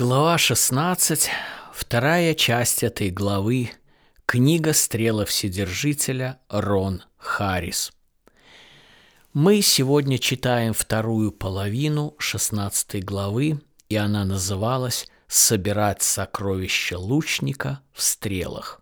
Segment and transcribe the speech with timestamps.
[0.00, 1.28] Глава 16,
[1.74, 3.72] вторая часть этой главы,
[4.24, 7.92] книга «Стрела Вседержителя» Рон Харрис.
[9.34, 13.60] Мы сегодня читаем вторую половину 16 главы,
[13.90, 18.80] и она называлась «Собирать сокровища лучника в стрелах».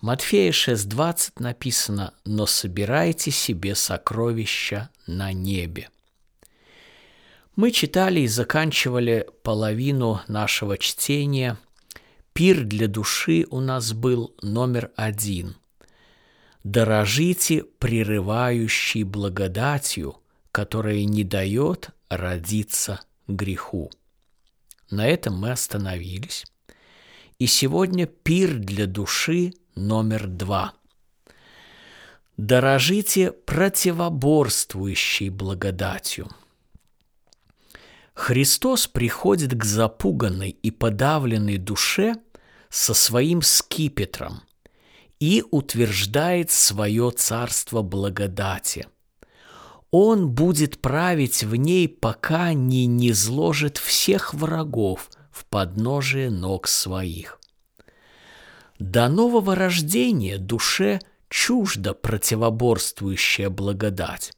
[0.00, 5.90] Матфея 6.20 написано «Но собирайте себе сокровища на небе».
[7.54, 11.58] Мы читали и заканчивали половину нашего чтения.
[12.32, 15.56] Пир для души у нас был номер один.
[16.64, 20.16] Дорожите прерывающей благодатью,
[20.50, 23.90] которая не дает родиться греху.
[24.90, 26.46] На этом мы остановились.
[27.38, 30.72] И сегодня пир для души номер два.
[32.38, 36.30] Дорожите противоборствующей благодатью–
[38.14, 42.16] Христос приходит к запуганной и подавленной душе
[42.68, 44.42] со своим скипетром
[45.18, 48.86] и утверждает свое царство благодати.
[49.90, 57.38] Он будет править в ней, пока не низложит всех врагов в подножие ног своих.
[58.78, 64.32] До нового рождения душе чужда противоборствующая благодать.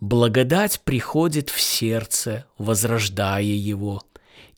[0.00, 4.02] Благодать приходит в сердце, возрождая его,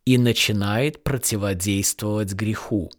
[0.04, 2.90] и начинает противодействовать греху.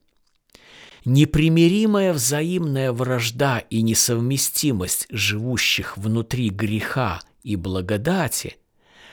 [1.06, 8.58] Непримиримая взаимная вражда и несовместимость живущих внутри греха и благодати,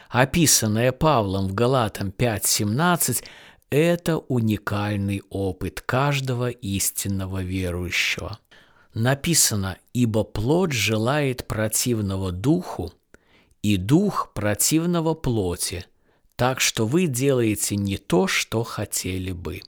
[0.08, 3.24] описанная Павлом в Галатам 5.17,
[3.70, 8.38] это уникальный опыт каждого истинного верующего.
[8.94, 12.92] Написано «Ибо плоть желает противного духу,
[13.62, 15.84] и дух противного плоти,
[16.36, 19.62] так что вы делаете не то, что хотели бы.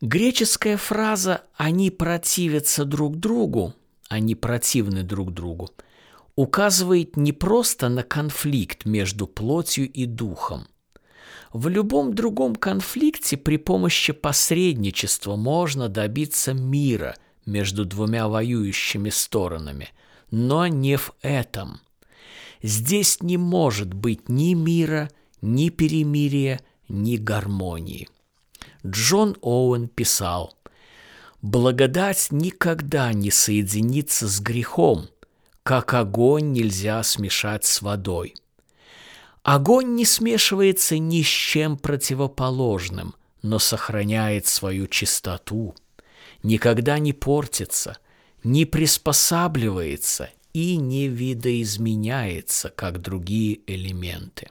[0.00, 3.74] Греческая фраза «они противятся друг другу»,
[4.08, 5.70] они противны друг другу,
[6.34, 10.66] указывает не просто на конфликт между плотью и духом.
[11.52, 17.14] В любом другом конфликте при помощи посредничества можно добиться мира
[17.46, 19.90] между двумя воюющими сторонами,
[20.30, 21.80] но не в этом–
[22.62, 28.08] Здесь не может быть ни мира, ни перемирия, ни гармонии.
[28.86, 30.56] Джон Оуэн писал,
[31.40, 35.08] «Благодать никогда не соединится с грехом,
[35.64, 38.34] как огонь нельзя смешать с водой.
[39.42, 45.74] Огонь не смешивается ни с чем противоположным, но сохраняет свою чистоту,
[46.44, 47.98] никогда не портится,
[48.44, 54.48] не приспосабливается и не видоизменяется, как другие элементы.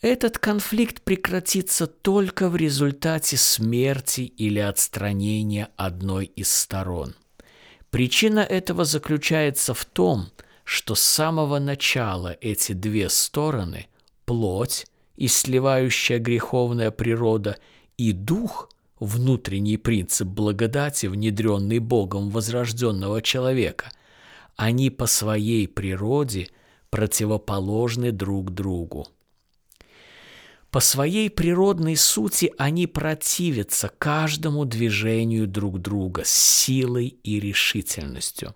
[0.00, 7.14] Этот конфликт прекратится только в результате смерти или отстранения одной из сторон.
[7.90, 10.30] Причина этого заключается в том,
[10.64, 13.88] что с самого начала эти две стороны–
[14.24, 17.58] плоть и сливающая греховная природа
[17.98, 18.70] и дух–
[19.00, 23.90] внутренний принцип благодати, внедренный Богом возрожденного человека,
[24.60, 26.48] они по своей природе
[26.90, 29.08] противоположны друг другу.
[30.70, 38.54] По своей природной сути они противятся каждому движению друг друга с силой и решительностью.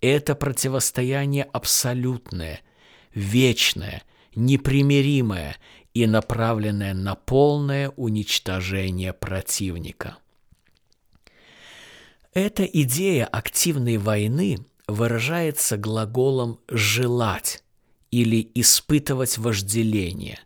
[0.00, 2.60] Это противостояние абсолютное,
[3.14, 4.02] вечное,
[4.34, 5.58] непримиримое
[5.92, 10.16] и направленное на полное уничтожение противника.
[12.32, 14.56] Эта идея активной войны–
[14.86, 17.62] выражается глаголом «желать»
[18.10, 20.38] или «испытывать вожделение».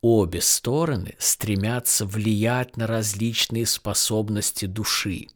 [0.00, 5.28] Обе стороны стремятся влиять на различные способности души,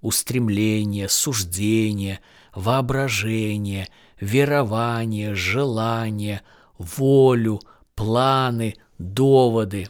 [0.00, 2.20] устремления, суждения,
[2.54, 3.88] воображение,
[4.20, 6.42] верование, желание,
[6.78, 7.60] волю,
[7.96, 9.88] планы, доводы.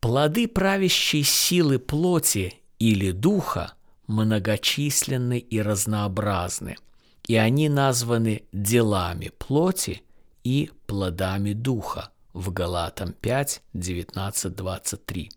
[0.00, 3.74] Плоды правящей силы плоти или духа–
[4.12, 6.76] многочисленны и разнообразны,
[7.26, 10.02] и они названы делами плоти
[10.44, 15.30] и плодами духа в Галатам 5, 19, 23.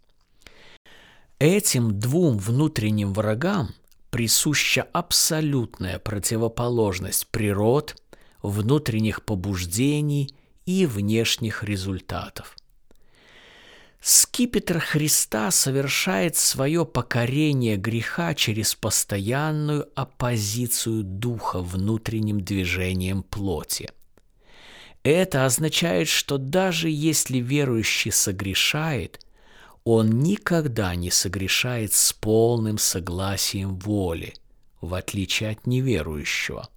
[1.39, 3.69] Этим двум внутренним врагам
[4.09, 7.95] присуща абсолютная противоположность природ,
[8.41, 10.33] внутренних побуждений
[10.65, 12.55] и внешних результатов–
[14.07, 23.89] Скипетр Христа совершает свое покорение греха через постоянную оппозицию духа внутренним движением плоти.
[25.01, 29.25] Это означает, что даже если верующий согрешает,
[29.83, 34.35] он никогда не согрешает с полным согласием воли,
[34.81, 36.69] в отличие от неверующего.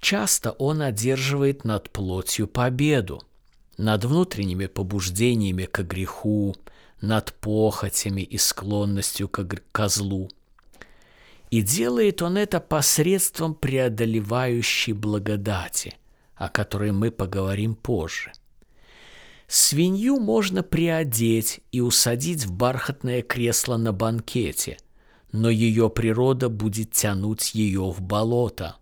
[0.00, 3.22] Часто он одерживает над плотью победу,
[3.76, 6.54] над внутренними побуждениями к греху,
[7.00, 10.28] над похотями и склонностью к козлу.
[11.50, 15.96] И делает он это посредством преодолевающей благодати,
[16.34, 18.32] о которой мы поговорим позже.
[19.46, 24.78] Свинью можно приодеть и усадить в бархатное кресло на банкете,
[25.32, 28.76] но ее природа будет тянуть ее в болото.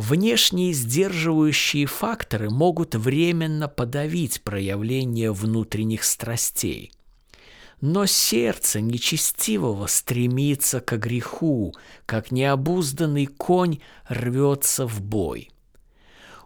[0.00, 6.90] Внешние сдерживающие факторы могут временно подавить проявление внутренних страстей–
[7.82, 11.74] но сердце нечестивого стремится к греху,
[12.04, 15.50] как необузданный конь рвется в бой.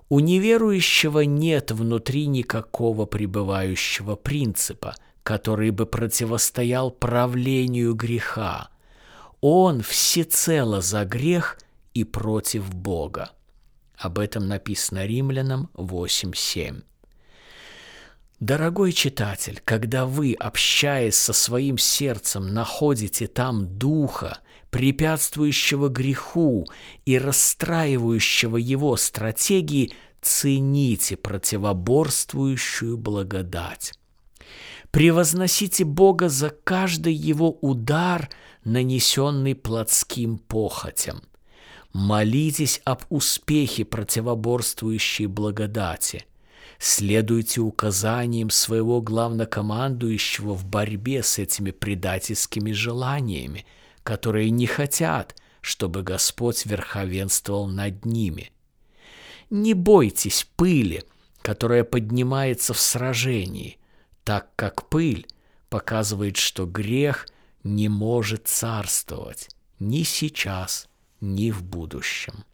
[0.09, 8.69] У неверующего нет внутри никакого пребывающего принципа, который бы противостоял правлению греха.
[9.41, 11.59] Он всецело за грех
[11.95, 13.34] и против Бога.
[13.97, 16.83] Об этом написано Римлянам 8.7.
[18.41, 26.67] Дорогой читатель, когда вы, общаясь со своим сердцем, находите там духа, препятствующего греху
[27.07, 33.93] и расстраивающего его стратегии, цените противоборствующую благодать.
[34.91, 38.29] Превозносите Бога за каждый его удар,
[38.65, 41.23] нанесенный плотским похотям.
[41.95, 46.27] Молитесь об успехе противоборствующей благодати–
[46.79, 53.65] Следуйте указаниям своего главнокомандующего в борьбе с этими предательскими желаниями,
[54.03, 58.53] которые не хотят, чтобы Господь верховенствовал над ними.
[59.51, 61.05] Не бойтесь пыли,
[61.43, 63.79] которая поднимается в сражении,
[64.25, 65.27] так как пыль
[65.71, 67.27] показывает, что грех
[67.63, 69.49] не может царствовать.
[69.79, 70.89] Ни сейчас,
[71.25, 72.45] ни в будущем.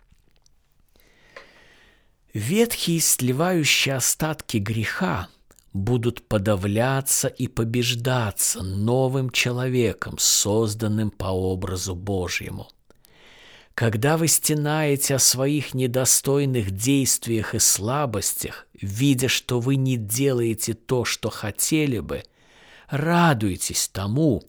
[2.33, 5.29] Ветхие сливающие остатки греха
[5.73, 12.69] будут подавляться и побеждаться новым человеком, созданным по образу Божьему.
[13.75, 21.05] Когда вы стенаете о своих недостойных действиях и слабостях, видя, что вы не делаете то,
[21.05, 22.25] что хотели бы,
[22.89, 24.45] радуйтесь тому,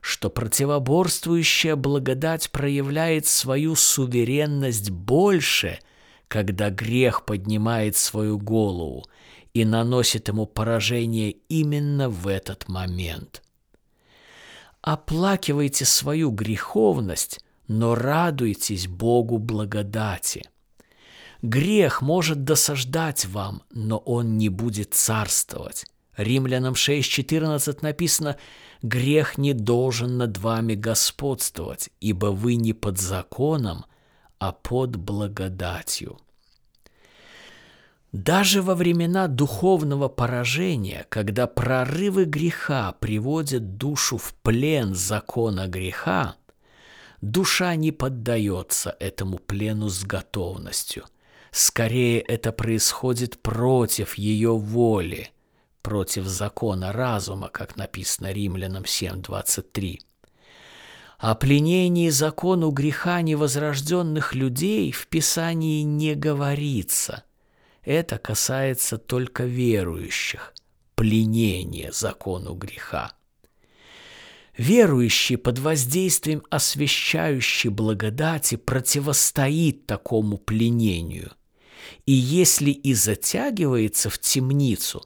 [0.00, 5.78] что противоборствующая благодать проявляет свою суверенность больше–
[6.30, 9.04] когда грех поднимает свою голову
[9.52, 13.42] и наносит ему поражение именно в этот момент.
[14.80, 20.48] Оплакивайте свою греховность, но радуйтесь Богу благодати.
[21.42, 25.84] Грех может досаждать вам, но он не будет царствовать.
[26.16, 28.36] Римлянам 6.14 написано
[28.82, 33.84] «Грех не должен над вами господствовать, ибо вы не под законом,
[34.38, 36.18] а под благодатью.
[38.12, 46.34] Даже во времена духовного поражения, когда прорывы греха приводят душу в плен закона греха,
[47.20, 51.04] душа не поддается этому плену с готовностью.
[51.52, 55.30] Скорее это происходит против ее воли,
[55.82, 60.00] против закона разума, как написано Римлянам 7.23.
[61.18, 67.24] О пленении закону греха невозрожденных людей в Писании не говорится.
[67.82, 70.54] Это касается только верующих.
[70.94, 73.12] Пленение закону греха.
[74.56, 81.32] Верующий под воздействием освящающей благодати противостоит такому пленению.
[82.06, 85.04] И если и затягивается в темницу,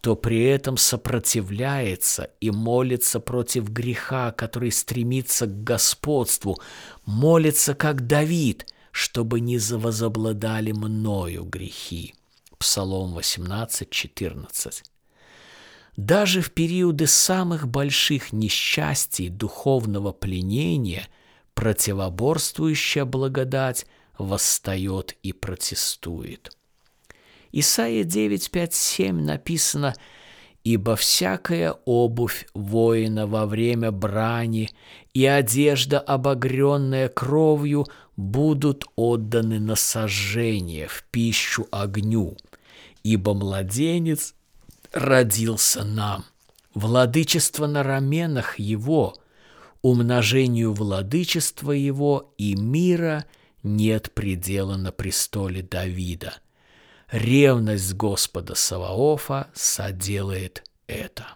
[0.00, 6.60] то при этом сопротивляется и молится против греха, который стремится к господству,
[7.04, 12.14] молится как Давид, чтобы не возобладали мною грехи.
[12.58, 14.82] Псалом 18, 14.
[15.96, 21.08] Даже в периоды самых больших несчастий духовного пленения
[21.54, 23.86] противоборствующая благодать
[24.18, 26.55] восстает и протестует.
[27.58, 29.94] Исайя 9, 5, 7 написано
[30.62, 34.68] «Ибо всякая обувь воина во время брани
[35.14, 42.36] и одежда, обогренная кровью, будут отданы на сожжение в пищу огню,
[43.02, 44.34] ибо младенец
[44.92, 46.26] родился нам,
[46.74, 49.14] владычество на раменах его,
[49.80, 53.24] умножению владычества его и мира
[53.62, 56.34] нет предела на престоле Давида–
[57.10, 61.26] ревность Господа Саваофа соделает это.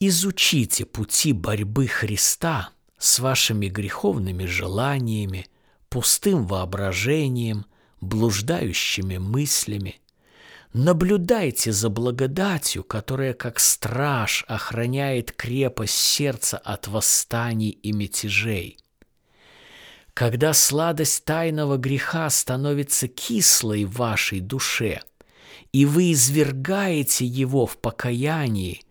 [0.00, 5.46] Изучите пути борьбы Христа с вашими греховными желаниями,
[5.88, 7.66] пустым воображением,
[8.00, 10.00] блуждающими мыслями.
[10.72, 18.78] Наблюдайте за благодатью, которая как страж охраняет крепость сердца от восстаний и мятежей.
[20.18, 25.02] Когда сладость тайного греха становится кислой в вашей душе,
[25.70, 28.82] и вы извергаете его в покаянии,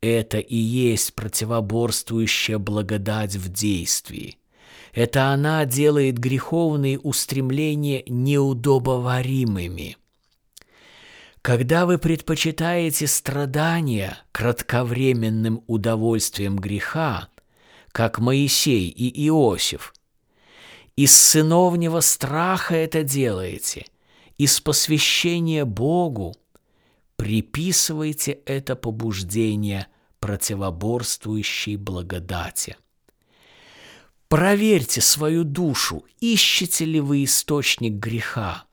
[0.00, 4.36] это и есть противоборствующая благодать в действии.
[4.92, 9.96] Это она делает греховные устремления неудобоваримыми.
[11.40, 17.28] Когда вы предпочитаете страдания кратковременным удовольствием греха,
[17.92, 19.94] как Моисей и Иосиф,
[20.96, 23.86] из сыновнего страха это делаете,
[24.38, 26.36] из посвящения Богу,
[27.16, 29.88] приписывайте это побуждение
[30.20, 32.76] противоборствующей благодати.
[34.28, 38.64] Проверьте свою душу, ищете ли вы источник греха,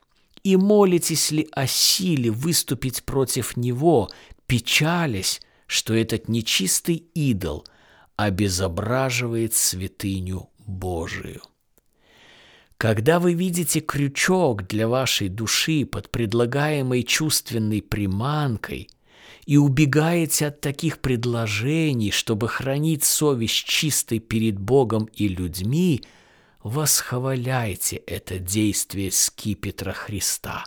[0.44, 4.10] и молитесь ли о силе выступить против него,
[4.48, 7.66] печалясь, что этот нечистый идол
[8.16, 11.42] обезображивает святыню Божию.
[12.82, 18.90] Когда вы видите крючок для вашей души под предлагаемой чувственной приманкой–
[19.46, 26.04] и убегаете от таких предложений, чтобы хранить совесть чистой перед Богом и людьми,
[26.64, 30.66] восхваляйте это действие скипетра Христа.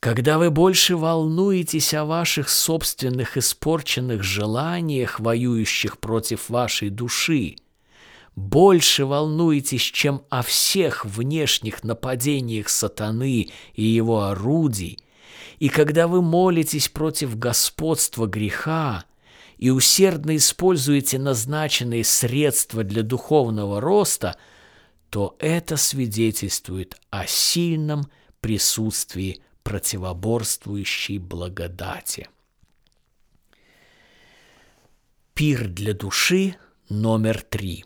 [0.00, 7.56] Когда вы больше волнуетесь о ваших собственных испорченных желаниях, воюющих против вашей души,
[8.34, 14.98] больше волнуетесь, чем о всех внешних нападениях сатаны и его орудий–
[15.62, 19.04] и когда вы молитесь против господства греха
[19.58, 24.36] и усердно используете назначенные средства для духовного роста,
[25.08, 28.10] то это свидетельствует о сильном
[28.40, 32.28] присутствии противоборствующей благодати.
[35.34, 36.56] Пир для души
[36.88, 37.84] номер три.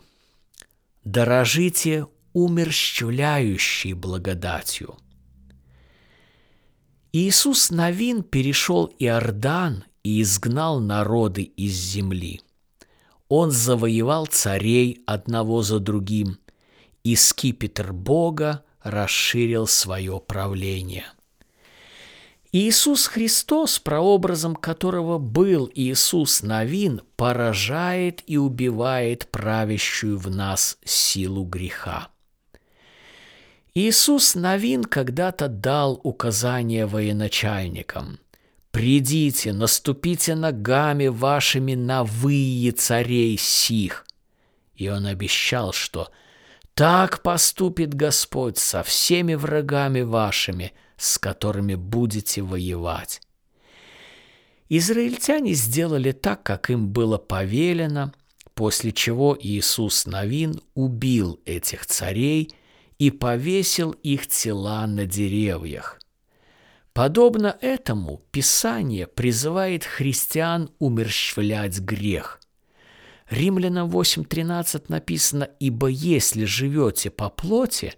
[1.07, 4.97] Дорожите умерщвляющей благодатью–
[7.13, 12.41] Иисус Новин перешел Иордан и изгнал народы из земли.
[13.29, 16.37] Он завоевал царей одного за другим,
[17.05, 21.05] и скипетр Бога расширил свое правление.
[22.59, 32.07] Иисус Христос, прообразом которого был Иисус Новин, поражает и убивает правящую в нас силу греха.
[33.75, 38.19] Иисус Новин когда-то дал указание военачальникам.
[38.71, 44.03] «Придите, наступите ногами вашими на выи царей сих».
[44.73, 46.09] И он обещал, что
[46.73, 53.21] так поступит Господь со всеми врагами вашими, с которыми будете воевать.
[54.69, 58.13] Израильтяне сделали так, как им было повелено,
[58.53, 62.51] после чего Иисус Новин убил этих царей–
[62.97, 65.99] и повесил их тела на деревьях.
[66.93, 72.39] Подобно этому Писание призывает христиан умерщвлять грех.
[73.29, 77.93] Римлянам 8.13 написано «Ибо если живете по плоти,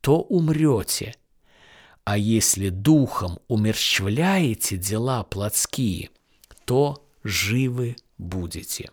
[0.00, 1.14] то умрете,
[2.04, 6.10] а если духом умерщвляете дела плотские,
[6.64, 8.90] то живы будете».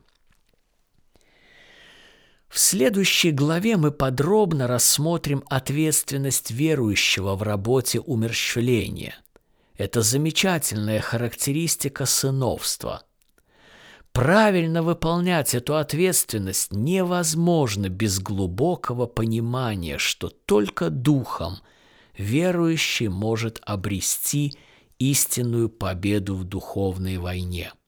[2.51, 9.15] В следующей главе мы подробно рассмотрим ответственность верующего в работе умерщвления.
[9.77, 13.03] Это замечательная характеристика сыновства.
[14.11, 21.59] Правильно выполнять эту ответственность невозможно без глубокого понимания, что только духом
[22.17, 24.53] верующий может обрести
[24.99, 27.73] истинную победу в духовной войне–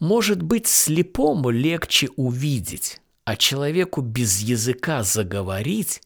[0.00, 6.02] может быть, слепому легче увидеть, а человеку без языка заговорить,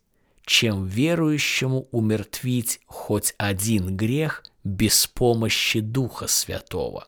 [0.47, 7.07] чем верующему умертвить хоть один грех без помощи Духа Святого.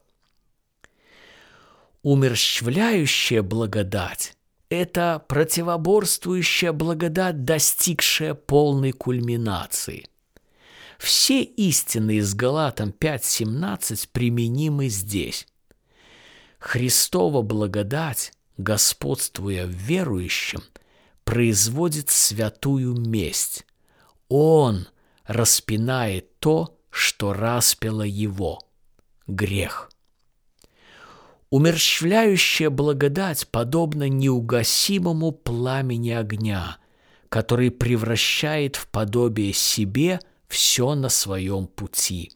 [2.02, 4.36] Умерщвляющая благодать–
[4.68, 10.06] это противоборствующая благодать, достигшая полной кульминации.
[10.98, 15.46] Все истины из Галатам 5.17 применимы здесь.
[16.58, 20.62] Христова благодать, господствуя в верующем,
[21.24, 23.66] производит святую месть.
[24.28, 24.86] Он
[25.26, 28.60] распинает то, что распяло его–
[29.26, 29.90] грех.
[31.54, 36.78] Умерщвляющая благодать подобна неугасимому пламени огня,
[37.28, 40.18] который превращает в подобие себе
[40.48, 42.32] все на своем пути.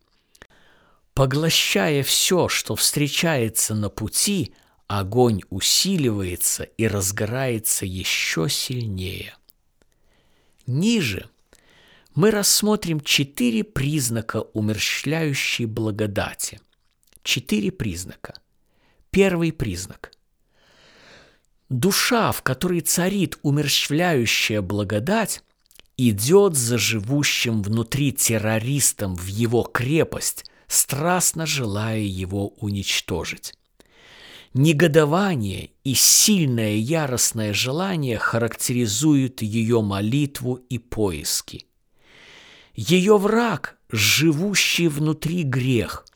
[1.14, 4.54] Поглощая все, что встречается на пути,
[4.86, 9.34] огонь усиливается и разгорается еще сильнее.
[10.68, 11.28] Ниже
[12.14, 16.60] мы рассмотрим четыре признака умерщвляющей благодати.
[17.24, 18.34] Четыре признака–
[19.10, 20.12] Первый признак.
[21.68, 25.42] Душа, в которой царит умерщвляющая благодать,
[25.96, 33.54] идет за живущим внутри террористом в его крепость, страстно желая его уничтожить.
[34.54, 41.66] Негодование и сильное яростное желание характеризуют ее молитву и поиски.
[42.74, 46.06] Ее враг, живущий внутри грех,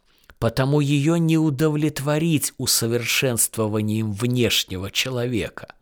[0.43, 5.77] потому ее не удовлетворить усовершенствованием внешнего человека.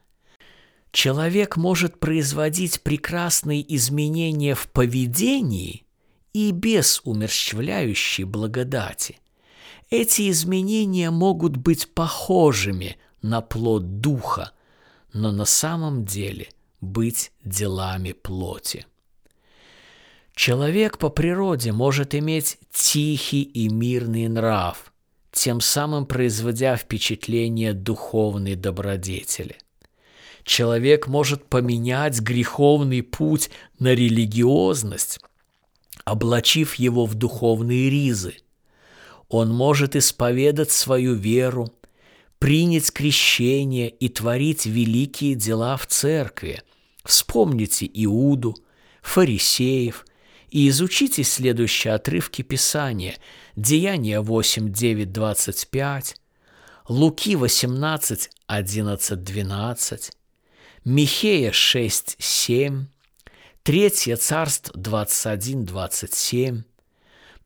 [0.93, 5.87] Человек может производить прекрасные изменения в поведении
[6.35, 9.19] и без умерщвляющей благодати.
[9.89, 14.53] Эти изменения могут быть похожими на плод духа,
[15.15, 16.51] но на самом деле
[16.83, 18.85] быть делами плоти.
[20.43, 24.91] Человек по природе может иметь тихий и мирный нрав,
[25.33, 29.59] тем самым производя впечатление духовной добродетели.
[30.43, 35.21] Человек может поменять греховный путь на религиозность,
[36.07, 38.37] облачив его в духовные ризы.
[39.29, 41.69] Он может исповедать свою веру,
[42.39, 46.63] принять крещение и творить великие дела в церкви.
[47.05, 48.57] Вспомните Иуду,
[49.03, 50.07] фарисеев–
[50.51, 53.17] и изучите следующие отрывки Писания.
[53.57, 56.17] Деяния 8, 9, 25,
[56.89, 60.13] Луки 18, 11, 12,
[60.85, 62.87] Михея 6, 7,
[63.63, 66.63] Третье царство 21, 27,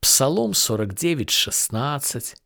[0.01, 2.37] Псалом 49, 16,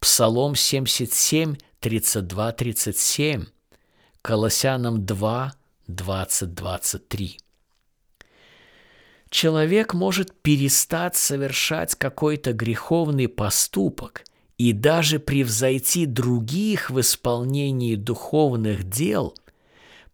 [0.00, 3.46] Псалом 77, 32, 37,
[4.22, 5.52] Колоссянам 2,
[5.86, 7.38] 20, 23
[9.30, 14.24] человек может перестать совершать какой-то греховный поступок
[14.56, 19.34] и даже превзойти других в исполнении духовных дел,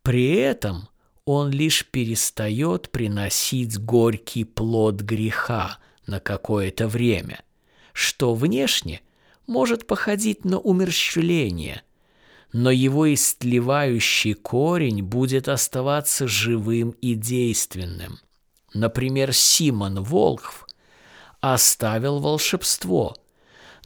[0.03, 0.88] при этом
[1.24, 7.42] он лишь перестает приносить горький плод греха на какое-то время,
[7.92, 9.00] что внешне
[9.46, 11.83] может походить на умерщвление,
[12.53, 18.18] но его истлевающий корень будет оставаться живым и действенным–
[18.75, 20.67] Например, Симон Волхв
[21.41, 23.17] оставил волшебство,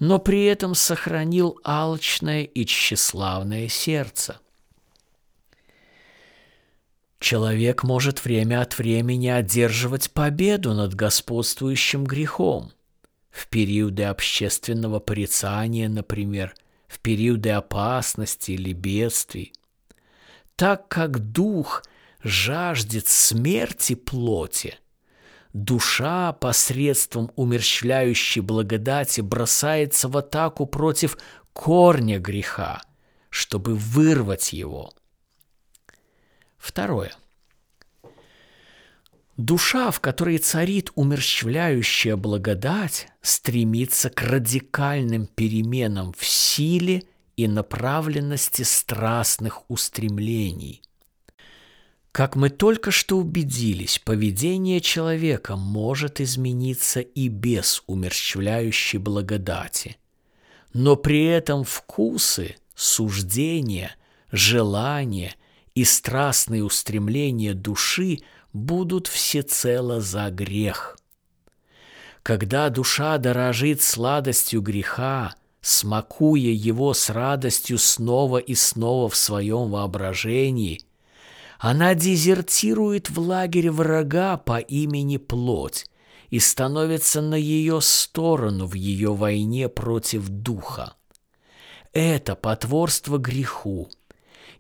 [0.01, 4.41] но при этом сохранил алчное и тщеславное сердце.
[7.21, 12.73] Человек может время от времени одерживать победу над господствующим грехом.
[13.31, 16.55] В периоды общественного порицания, например,
[16.87, 19.53] в периоды опасности или бедствий.
[20.57, 21.83] Так как дух–
[22.23, 24.79] жаждет смерти плоти,
[25.53, 31.19] душа посредством умерщвляющей благодати бросается в атаку против
[31.53, 32.83] корня греха,
[33.31, 34.93] чтобы вырвать его.
[36.57, 37.13] Второе.
[39.37, 47.05] Душа, в которой царит умерщвляющая благодать, стремится к радикальным переменам в силе
[47.37, 50.83] и направленности страстных устремлений–
[52.13, 59.99] как мы только что убедились, поведение человека может измениться и без умерщвляющей благодати.
[60.73, 63.95] Но при этом вкусы, суждения,
[64.33, 65.35] желания
[65.75, 68.21] и страстные устремления души
[68.53, 70.99] будут всецело за грех.
[72.23, 80.81] Когда душа дорожит сладостью греха, смакуя его с радостью снова и снова в своем воображении–
[81.59, 85.87] она дезертирует в лагерь врага по имени Плоть
[86.31, 90.95] и становится на ее сторону в ее войне против духа.
[91.93, 93.91] Это потворство греху,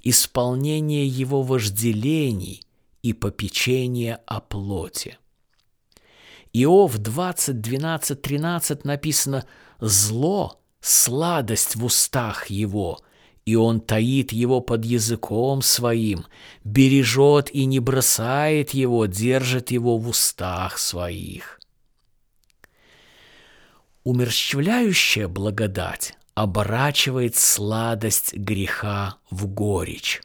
[0.02, 2.62] исполнение его вожделений
[3.02, 5.18] и попечение о плоти.
[6.52, 9.44] Иов 20, 12, 13 написано
[9.78, 12.98] «Зло– сладость в устах его,
[13.48, 16.26] и он таит его под языком своим,
[16.64, 21.58] бережет и не бросает его, держит его в устах своих.
[24.04, 30.20] Умерщвляющая благодать оборачивает сладость греха в горечь.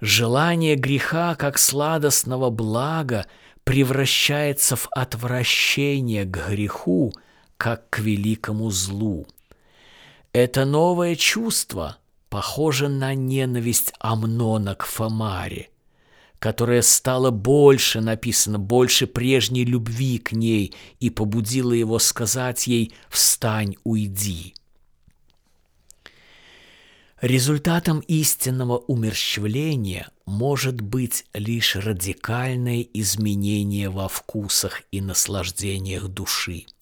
[0.00, 3.26] Желание греха, как сладостного блага,
[3.62, 7.12] превращается в отвращение к греху,
[7.56, 9.28] как к великому злу–
[10.32, 15.68] это новое чувство похоже на ненависть Амнона к Фомаре,
[16.38, 23.76] которая стала больше, написано, больше прежней любви к ней и побудила его сказать ей «Встань,
[23.84, 24.54] уйди».
[27.20, 36.64] Результатом истинного умерщвления может быть лишь радикальное изменение во вкусах и наслаждениях души–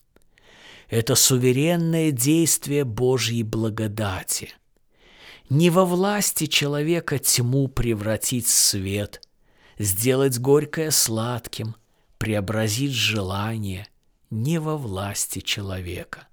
[0.90, 4.52] это суверенное действие Божьей благодати.
[5.48, 9.22] Не во власти человека тьму превратить в свет,
[9.78, 11.76] сделать горькое сладким,
[12.18, 13.88] преобразить желание,
[14.30, 16.28] не во власти человека.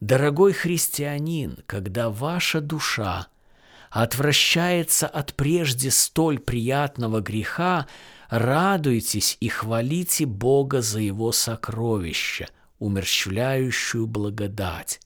[0.00, 3.28] Дорогой христианин, когда ваша душа
[3.90, 7.86] отвращается от прежде столь приятного греха,
[8.28, 12.48] радуйтесь и хвалите Бога за его сокровища,
[12.78, 15.00] умерщвляющую благодать.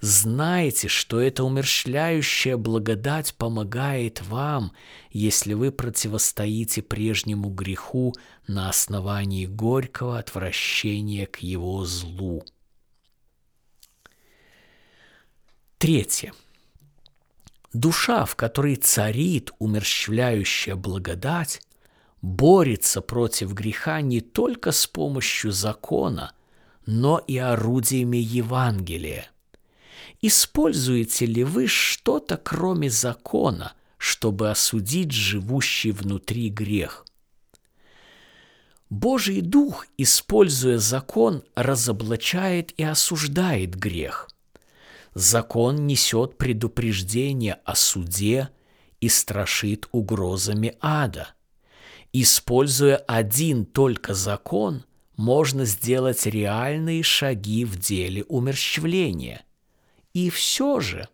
[0.00, 4.72] Знайте, что эта умерщвляющая благодать помогает вам,
[5.10, 8.12] если вы противостоите прежнему греху
[8.46, 12.44] на основании горького отвращения к его злу.
[15.78, 16.34] Третье.
[17.72, 21.62] Душа, в которой царит умерщвляющая благодать,
[22.20, 26.32] борется против греха не только с помощью закона–
[26.86, 29.30] но и орудиями Евангелия.
[30.20, 37.04] Используете ли вы что-то, кроме закона, чтобы осудить живущий внутри грех?
[38.90, 44.28] Божий Дух, используя закон, разоблачает и осуждает грех.
[45.14, 48.50] Закон несет предупреждение о суде
[49.00, 51.28] и страшит угрозами ада.
[52.12, 54.84] Используя один только закон–
[55.16, 59.44] можно сделать реальные шаги в деле умерщвления.
[60.12, 61.08] И все же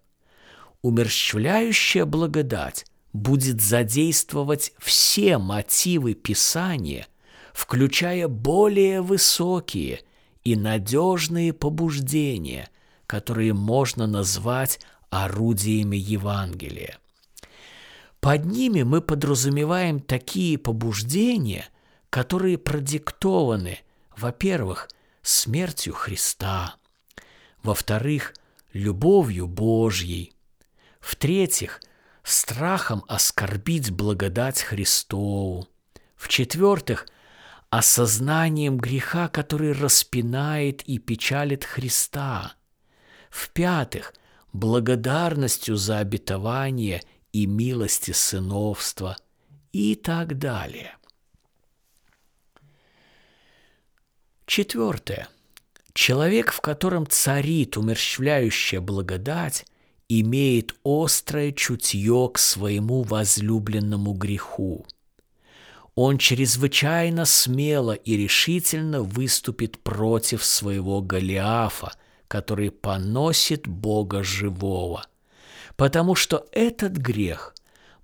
[0.82, 7.06] умерщвляющая благодать будет задействовать все мотивы Писания,
[7.52, 10.00] включая более высокие
[10.44, 12.70] и надежные побуждения,
[13.06, 16.98] которые можно назвать орудиями Евангелия.
[18.20, 21.66] Под ними мы подразумеваем такие побуждения,
[22.08, 23.78] которые продиктованы–
[24.20, 24.88] во-первых,
[25.22, 26.76] смертью Христа.
[27.62, 28.34] Во-вторых,
[28.72, 30.34] любовью Божьей.
[31.00, 31.80] В-третьих,
[32.22, 35.68] страхом оскорбить благодать Христову.
[36.16, 37.06] В-четвертых,
[37.70, 42.54] осознанием греха, который распинает и печалит Христа.
[43.30, 44.12] В-пятых,
[44.52, 47.02] благодарностью за обетование
[47.32, 49.16] и милости сыновства
[49.72, 50.96] и так далее.
[54.50, 55.28] Четвертое.
[55.92, 59.64] Человек, в котором царит умерщвляющая благодать,
[60.08, 64.86] имеет острое чутье к своему возлюбленному греху.
[65.94, 71.92] Он чрезвычайно смело и решительно выступит против своего Голиафа,
[72.26, 75.06] который поносит Бога живого,
[75.76, 77.54] потому что этот грех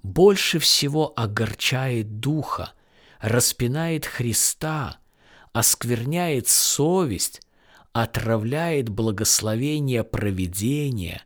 [0.05, 2.71] больше всего огорчает Духа,
[3.21, 4.99] распинает Христа–
[5.57, 7.41] оскверняет совесть,
[7.95, 11.23] отравляет благословение провидения,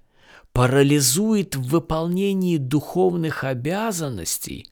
[0.52, 4.68] парализует в выполнении духовных обязанностей,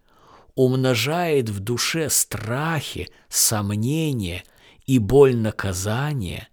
[0.54, 4.44] умножает в душе страхи, сомнения
[4.86, 6.48] и боль наказания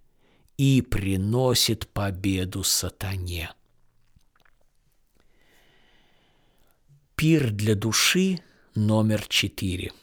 [0.58, 3.52] и приносит победу сатане.
[7.16, 8.40] Пир для души
[8.74, 9.94] номер четыре.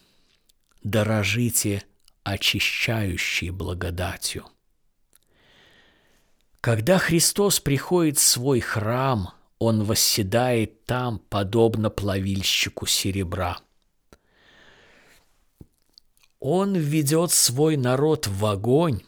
[0.85, 1.83] Дорожите–
[2.25, 4.47] очищающей благодатью.
[6.61, 13.59] Когда Христос приходит в свой храм, Он восседает там, подобно плавильщику серебра.
[16.39, 19.03] Он введет свой народ в огонь,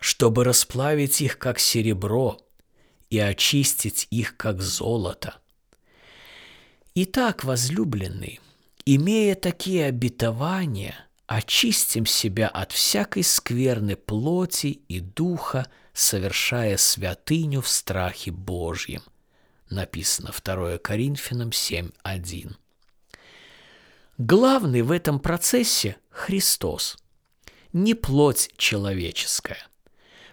[0.00, 2.38] чтобы расплавить их, как серебро,
[3.08, 5.36] и очистить их, как золото.
[6.94, 8.40] Итак, возлюбленный,
[8.84, 18.30] имея такие обетования– очистим себя от всякой скверны плоти и духа, совершая святыню в страхе
[18.30, 19.02] Божьем.
[19.68, 22.54] написано 2 Коринфянам 7.1.
[24.18, 26.96] Главный в этом процессе Христос,
[27.72, 29.66] не плоть человеческая,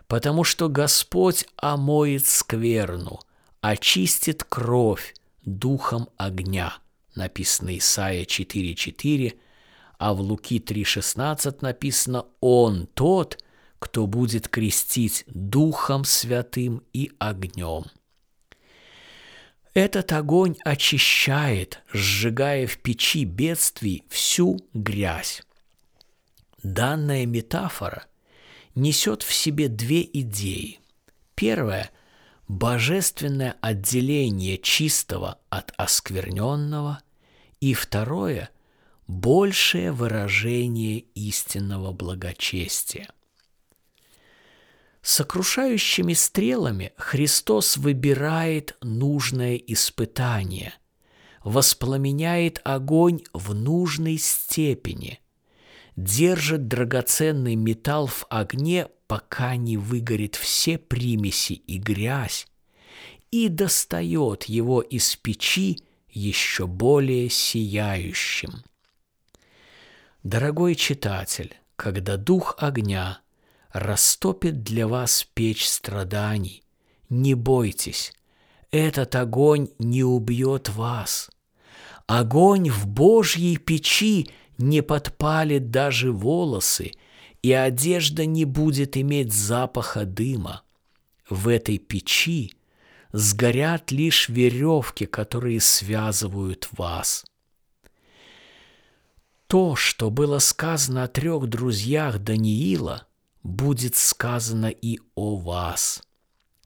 [0.07, 3.19] потому что Господь омоет скверну,
[3.61, 6.77] очистит кровь духом огня,
[7.15, 9.37] написано Исаия 4.4,
[10.03, 13.41] а в Луки 3.16 написано «Он тот,
[13.79, 17.85] кто будет крестить Духом Святым и огнем».
[19.73, 25.41] Этот огонь очищает, сжигая в печи бедствий всю грязь.
[26.63, 28.05] Данная метафора
[28.75, 30.81] несет в себе две идеи.
[31.33, 31.89] Первая–
[32.49, 37.01] божественное отделение чистого от оскверненного,
[37.61, 38.49] и второе–
[39.13, 43.09] большее выражение истинного благочестия–
[45.03, 50.73] Сокрушающими стрелами Христос выбирает нужное испытание,
[51.43, 55.19] воспламеняет огонь в нужной степени,
[55.97, 62.47] держит драгоценный металл в огне, пока не выгорит все примеси и грязь,
[63.29, 68.63] и достает его из печи еще более сияющим.
[70.23, 73.19] Дорогой читатель, когда дух огня–
[73.73, 76.63] растопит для вас печь страданий.
[77.09, 78.13] Не бойтесь,
[78.71, 81.29] этот огонь не убьет вас.
[82.07, 86.91] Огонь в Божьей печи не подпалит даже волосы,
[87.41, 90.63] и одежда не будет иметь запаха дыма.
[91.29, 92.53] В этой печи
[93.11, 97.25] сгорят лишь веревки, которые связывают вас.
[99.53, 103.05] То, что было сказано о трех друзьях Даниила–
[103.43, 106.01] будет сказано и о вас.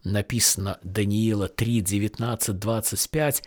[0.06, 3.44] Написано Даниила 3, 19, 25.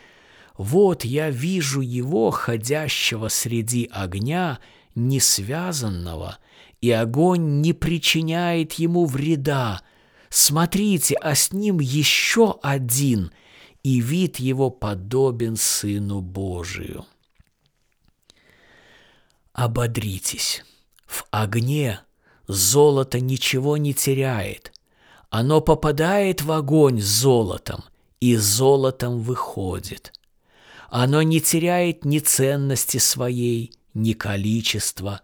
[0.59, 4.59] «Вот я вижу его, ходящего среди огня,
[4.94, 6.37] не связанного,
[6.83, 9.81] и огонь не причиняет ему вреда.
[10.29, 13.33] Смотрите, а с ним еще один,
[13.83, 17.07] и вид его подобен Сыну Божию».
[19.52, 20.64] Ободритесь.
[21.06, 22.00] В огне
[22.52, 24.72] Золото ничего не теряет.
[25.28, 27.84] Оно попадает в огонь с золотом
[28.18, 30.12] и золотом выходит.
[30.88, 35.20] Оно не теряет ни ценности своей, ни количества,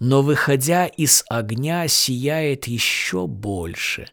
[0.00, 4.08] но, выходя из огня, сияет еще больше.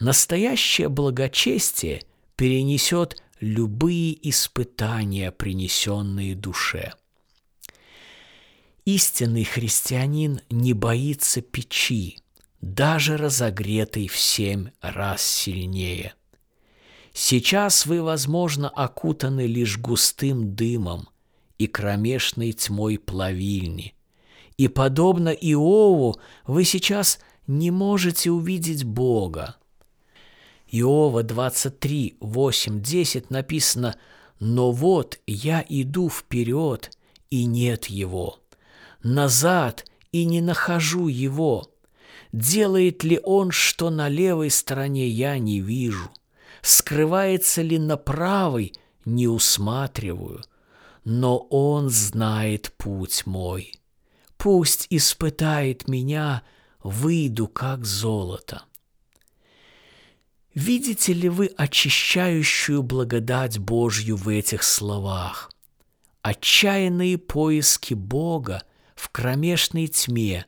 [0.00, 2.02] Настоящее благочестие
[2.36, 6.94] перенесет любые испытания, принесенные душе–
[8.84, 12.18] Истинный христианин не боится печи,
[12.60, 16.14] даже разогретой в семь раз сильнее.
[17.12, 21.08] Сейчас вы, возможно, окутаны лишь густым дымом
[21.58, 23.94] и кромешной тьмой плавильни.
[24.56, 29.58] И, подобно Иову, вы сейчас не можете увидеть Бога.
[30.72, 33.96] Иова 23, 8, 10 написано
[34.40, 36.90] «Но вот я иду вперед,
[37.30, 38.41] и нет его»
[39.02, 41.70] назад и не нахожу его.
[42.32, 46.10] Делает ли он, что на левой стороне я не вижу?
[46.62, 48.72] Скрывается ли на правой,
[49.04, 50.42] не усматриваю?
[51.04, 53.74] Но он знает путь мой.
[54.36, 56.42] Пусть испытает меня,
[56.82, 58.62] выйду как золото.
[60.54, 65.50] Видите ли вы очищающую благодать Божью в этих словах?
[66.22, 68.62] Отчаянные поиски Бога–
[69.02, 70.46] в кромешной тьме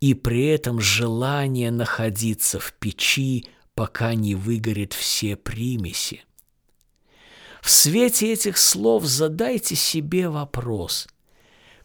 [0.00, 6.24] и при этом желание находиться в печи, пока не выгорят все примеси.
[7.62, 11.06] В свете этих слов задайте себе вопрос,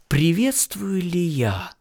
[0.07, 1.73] приветствую ли я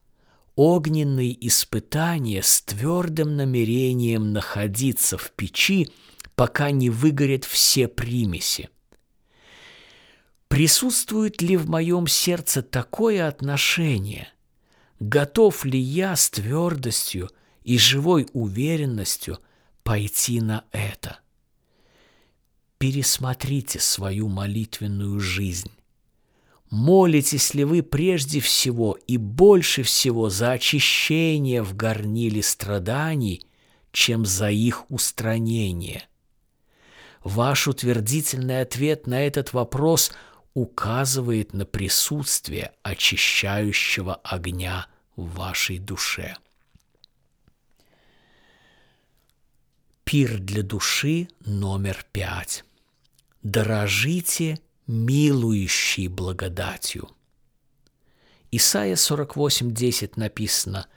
[0.57, 5.89] огненные испытания с твердым намерением находиться в печи,
[6.35, 8.69] пока не выгорят все примеси?
[10.49, 14.29] Присутствует ли в моем сердце такое отношение?
[14.99, 17.31] Готов ли я с твердостью
[17.63, 19.39] и живой уверенностью
[19.85, 21.21] пойти на это?
[22.79, 25.71] Пересмотрите свою молитвенную жизнь.
[26.71, 33.47] Молитесь ли вы прежде всего и больше всего за очищение в горниле страданий,
[33.93, 36.05] чем за их устранение?
[37.25, 40.11] Ваш утвердительный ответ на этот вопрос–
[40.59, 46.37] указывает на присутствие очищающего огня в вашей душе.
[50.03, 52.65] Пир для души номер пять.
[53.45, 57.09] дорожите милующей благодатью.
[58.51, 60.89] Исайя 48.10 написано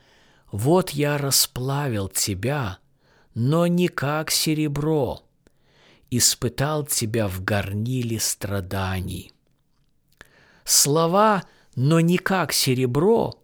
[0.52, 2.80] «Вот я расплавил тебя,
[3.36, 5.24] но не как серебро,
[6.10, 9.32] испытал тебя в горниле страданий».
[10.63, 11.43] Слова
[11.76, 13.41] «но не как серебро»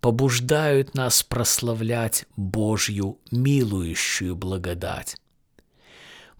[0.00, 5.16] побуждают нас прославлять Божью милующую благодать.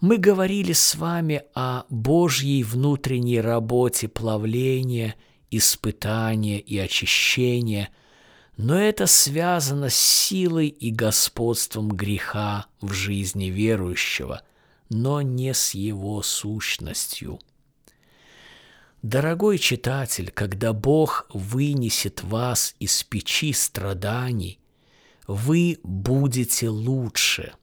[0.00, 5.14] Мы говорили с вами о Божьей внутренней работе плавления,
[5.52, 7.90] испытания и очищения,
[8.56, 14.42] но это связано с силой и господством греха в жизни верующего,
[14.88, 17.38] но не с его сущностью.
[19.02, 24.60] Дорогой читатель, когда Бог вынесет вас из печи страданий,
[25.26, 27.52] вы будете лучше–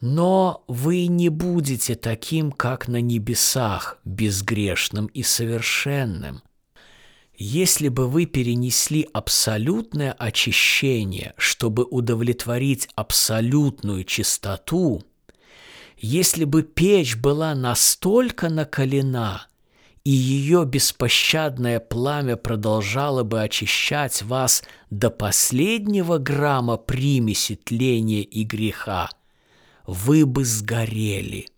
[0.00, 6.42] но вы не будете таким, как на небесах, безгрешным и совершенным.
[7.38, 15.02] Если бы вы перенесли абсолютное очищение, чтобы удовлетворить абсолютную чистоту,
[15.98, 19.46] если бы печь была настолько накалена,
[20.06, 29.10] и ее беспощадное пламя продолжало бы очищать вас до последнего грамма примеси тления и греха–
[29.86, 31.48] вы бы сгорели.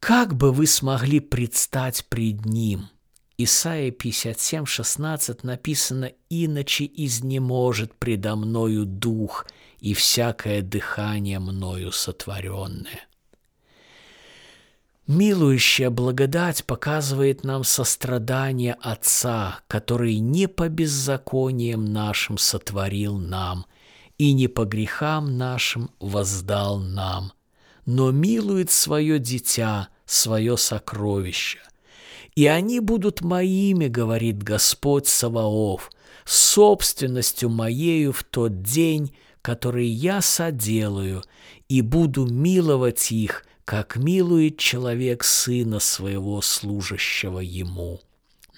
[0.00, 2.88] Как бы вы смогли предстать пред Ним?
[3.38, 9.46] Исайя 57, 16 написано «Иначе изнеможет предо мною дух
[9.80, 13.06] и всякое дыхание мною сотворенное».
[15.06, 23.66] Милующая благодать показывает нам сострадание Отца, который не по беззакониям нашим сотворил нам–
[24.22, 27.32] и не по грехам нашим воздал нам,
[27.86, 31.58] но милует свое дитя, свое сокровище.
[32.36, 35.90] И они будут моими, говорит Господь Саваоф,
[36.24, 39.12] собственностью моею в тот день,
[39.42, 41.24] который я соделаю,
[41.68, 48.00] и буду миловать их, как милует человек сына своего служащего ему.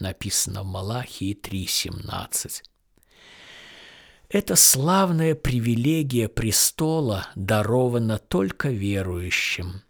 [0.00, 2.62] Написано в Малахии 3.17.
[4.28, 9.82] Эта славная привилегия престола дарована только верующим.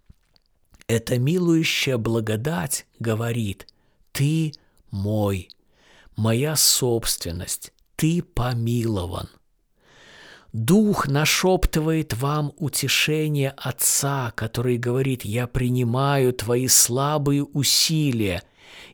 [0.86, 3.66] Эта милующая благодать говорит
[4.12, 4.52] «Ты
[4.90, 5.48] мой,
[6.16, 9.30] моя собственность, ты помилован».
[10.54, 18.40] Дух нашептывает вам утешение Отца, который говорит, «Я принимаю твои слабые усилия,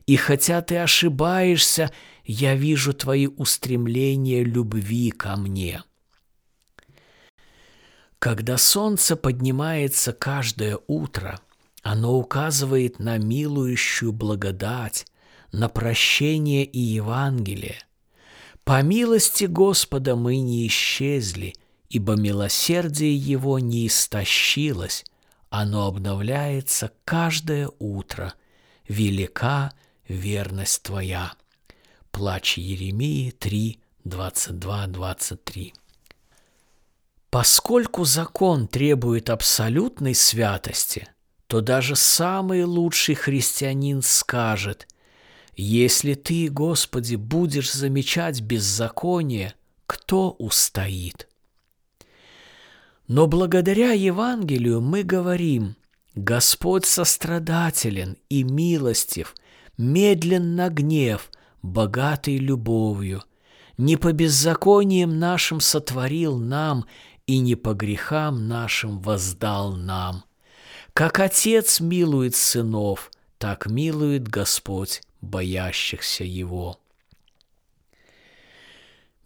[0.07, 1.91] и хотя ты ошибаешься,
[2.25, 5.83] я вижу твои устремления любви ко мне.
[8.17, 11.39] Когда солнце поднимается каждое утро,
[11.83, 15.05] оно указывает на милующую благодать,
[15.51, 17.77] на прощение и Евангелие.
[18.63, 21.55] По милости Господа мы не исчезли,
[21.89, 25.05] ибо милосердие Его не истощилось,
[25.49, 28.33] оно обновляется каждое утро.
[28.87, 29.73] Велика
[30.07, 31.33] верность Твоя.
[32.11, 35.73] Плач Еремии 3, 22, 23.
[37.29, 41.07] Поскольку закон требует абсолютной святости,
[41.47, 44.87] то даже самый лучший христианин скажет,
[45.55, 49.53] «Если ты, Господи, будешь замечать беззаконие,
[49.85, 51.27] кто устоит?»
[53.07, 55.75] Но благодаря Евангелию мы говорим,
[56.15, 59.35] Господь сострадателен и милостив,
[59.77, 61.29] медленно гнев–
[61.61, 63.23] богатый любовью,
[63.77, 66.85] не по беззакониям нашим сотворил нам
[67.25, 70.23] и не по грехам нашим воздал нам.
[70.93, 76.79] Как Отец милует сынов, так милует Господь боящихся Его.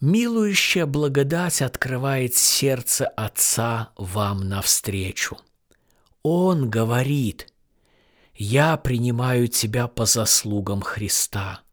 [0.01, 5.37] Милующая благодать открывает сердце Отца вам навстречу.
[6.21, 7.47] Он говорит,
[8.35, 11.65] «Я принимаю тебя по заслугам Христа»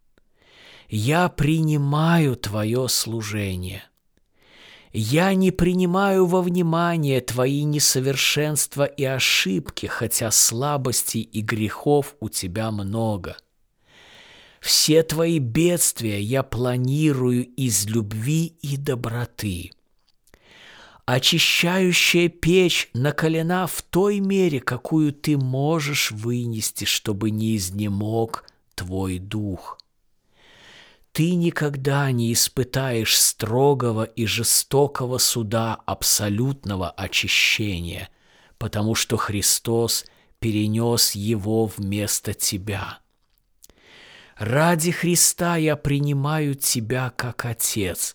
[0.95, 3.83] я принимаю Твое служение.
[4.93, 12.71] Я не принимаю во внимание Твои несовершенства и ошибки, хотя слабостей и грехов у Тебя
[12.71, 13.39] много.
[14.63, 19.73] Все Твои бедствия я планирую из любви и доброты.
[21.05, 28.45] Очищающая печь накалена в той мере, какую Ты можешь вынести, чтобы не изнемог
[28.77, 29.79] Твой дух–
[31.13, 38.09] ты никогда не испытаешь строгого и жестокого суда абсолютного очищения,
[38.57, 40.07] потому что Христос
[40.39, 43.02] перенес его вместо тебя.
[44.43, 48.13] Ради Христа я принимаю тебя как отец,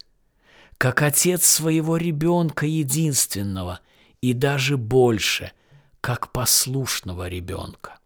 [0.77, 3.79] как отец своего ребенка единственного
[4.19, 5.53] и даже больше,
[6.01, 7.99] как послушного ребенка.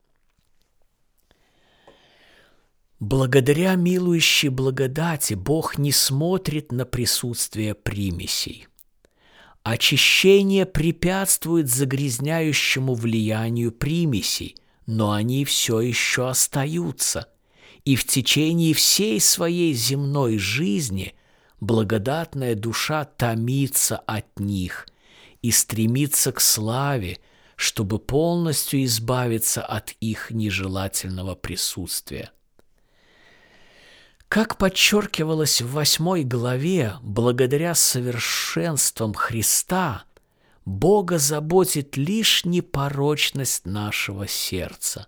[2.99, 8.67] Благодаря милующей благодати Бог не смотрит на присутствие примесей.
[9.63, 17.30] Очищение препятствует загрязняющему влиянию примесей, но они все еще остаются,
[17.85, 21.15] и в течение всей своей земной жизни
[21.59, 24.87] благодатная душа томится от них
[25.41, 27.19] и стремится к славе,
[27.55, 32.31] чтобы полностью избавиться от их нежелательного присутствия–
[34.31, 40.05] как подчеркивалось в восьмой главе, благодаря совершенствам Христа
[40.63, 45.07] Бога заботит лишь непорочность нашего сердца.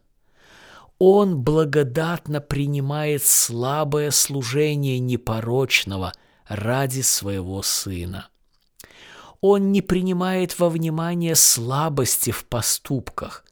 [1.00, 6.14] Он благодатно принимает слабое служение непорочного
[6.48, 8.30] ради своего Сына.
[9.42, 13.46] Он не принимает во внимание слабости в поступках,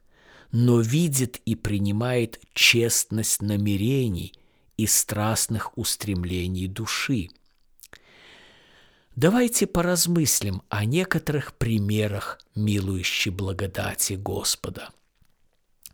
[0.51, 4.33] но видит и принимает честность намерений–
[4.81, 7.29] и страстных устремлений души.
[9.15, 14.89] Давайте поразмыслим о некоторых примерах милующей благодати Господа.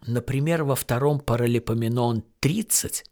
[0.07, 3.03] Например, во втором Паралипоменон 30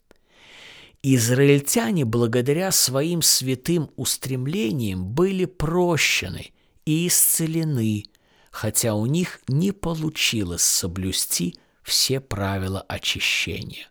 [1.02, 6.52] израильтяне благодаря своим святым устремлениям были прощены
[6.86, 8.04] и исцелены,
[8.50, 13.88] хотя у них не получилось соблюсти все правила очищения.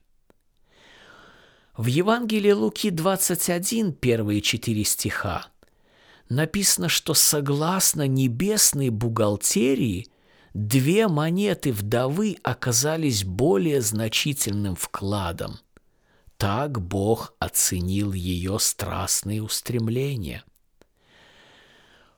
[1.78, 5.45] В Евангелии Луки 21, первые четыре стиха,
[6.28, 10.08] написано, что согласно небесной бухгалтерии
[10.56, 15.60] две монеты вдовы оказались более значительным вкладом.
[16.38, 20.43] Так Бог оценил ее страстные устремления.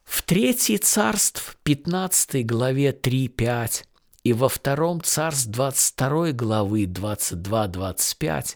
[0.05, 3.83] В Третьей царств 15 главе 3-5
[4.23, 8.55] и во Втором царств 22 главы 22-25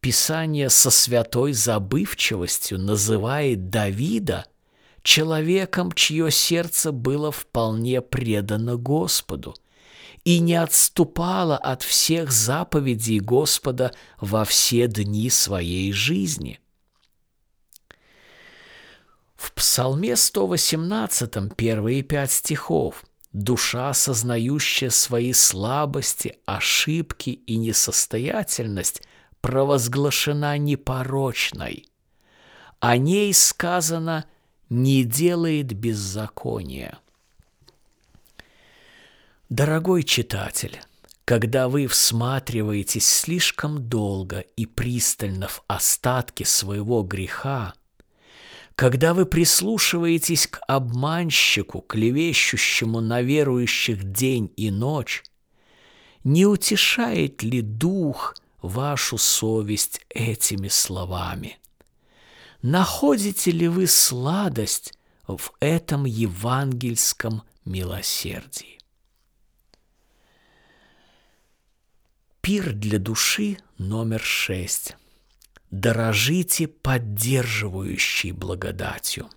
[0.00, 4.46] Писание со святой забывчивостью называет Давида
[5.04, 9.54] человеком, чье сердце было вполне предано Господу
[10.24, 16.58] и не отступало от всех заповедей Господа во все дни своей жизни.
[19.36, 29.02] В Псалме 118, первые пять стихов, душа, осознающая свои слабости, ошибки и несостоятельность–
[29.44, 31.86] провозглашена непорочной.
[32.80, 34.24] О ней сказано
[34.74, 36.98] «не делает беззакония».
[39.48, 40.80] Дорогой читатель,
[41.24, 47.74] когда вы всматриваетесь слишком долго и пристально в остатки своего греха,
[48.74, 55.22] когда вы прислушиваетесь к обманщику, клевещущему на верующих день и ночь,
[56.24, 61.58] не утешает ли дух– вашу совесть этими словами?
[62.66, 64.94] Находите ли вы сладость
[65.26, 68.78] в этом евангельском милосердии?
[72.40, 74.96] Пир для души номер шесть.
[75.70, 79.28] Дорожите поддерживающей благодатью.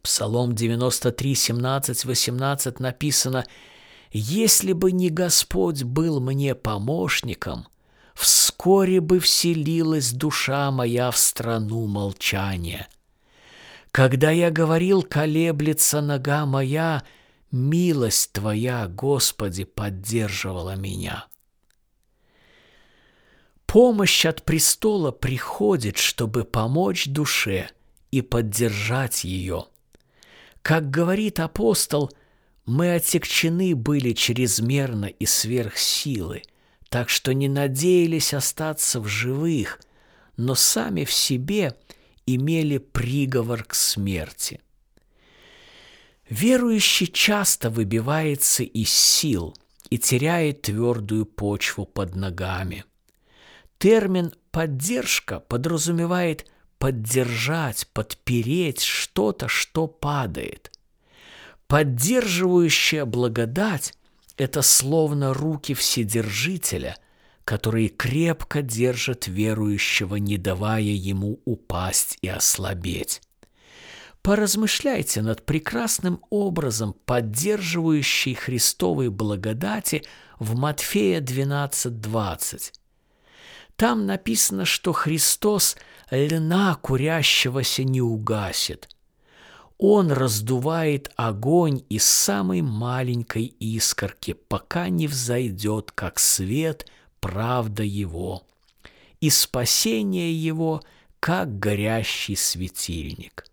[0.00, 3.44] Псалом 93, 17, 18 написано
[4.10, 7.66] «Если бы не Господь был мне помощником,
[8.16, 12.88] вскоре бы вселилась душа моя в страну молчания.
[13.92, 17.04] Когда я говорил, колеблется нога моя,
[17.50, 21.26] милость Твоя, Господи, поддерживала меня.
[23.66, 27.68] Помощь от престола приходит, чтобы помочь душе
[28.10, 29.66] и поддержать ее.
[30.62, 32.10] Как говорит апостол,
[32.64, 36.42] мы отекчены были чрезмерно и сверх силы–
[36.88, 39.80] так что не надеялись остаться в живых,
[40.36, 41.76] но сами в себе
[42.26, 44.60] имели приговор к смерти.
[46.28, 49.56] Верующий часто выбивается из сил
[49.90, 52.84] и теряет твердую почву под ногами.
[53.78, 60.72] Термин «поддержка» подразумевает поддержать, подпереть что-то, что падает.
[61.68, 63.95] Поддерживающая благодать
[64.36, 66.96] это словно руки Вседержителя,
[67.44, 73.20] которые крепко держат верующего, не давая ему упасть и ослабеть.
[74.22, 80.02] Поразмышляйте над прекрасным образом поддерживающей Христовой благодати
[80.40, 82.72] в Матфея 12.20.
[83.76, 85.76] Там написано, что Христос
[86.10, 88.88] льна курящегося не угасит.
[89.78, 96.86] Он раздувает огонь из самой маленькой искорки, пока не взойдет, как свет,
[97.20, 98.44] правда Его,
[99.20, 100.82] и спасение Его,
[101.20, 103.44] как горящий светильник.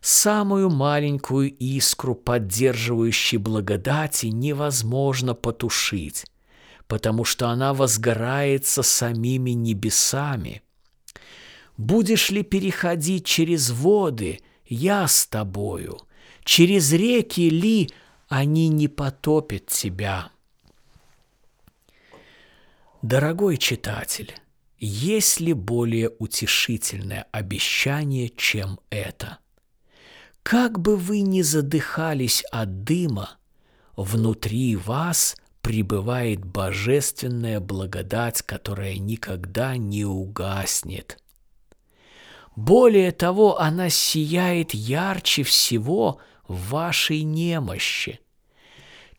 [0.00, 6.26] Самую маленькую искру поддерживающей благодати невозможно потушить,
[6.88, 10.62] потому что она возгорается самими небесами.
[11.76, 14.40] Будешь ли переходить через воды,
[14.72, 15.98] я с тобою,
[16.44, 17.90] через реки ли
[18.28, 20.30] они не потопят тебя.
[23.02, 24.34] Дорогой читатель,
[24.78, 29.38] есть ли более утешительное обещание, чем это?
[30.42, 33.36] Как бы вы ни задыхались от дыма,
[33.94, 41.21] внутри вас пребывает божественная благодать, которая никогда не угаснет.
[42.56, 48.20] Более того, она сияет ярче всего в вашей немощи.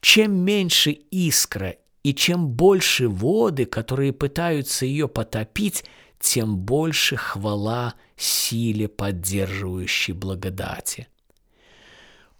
[0.02, 5.86] Чем меньше искра и чем больше воды, которые пытаются ее потопить,
[6.20, 11.08] тем больше хвала силе поддерживающей благодати.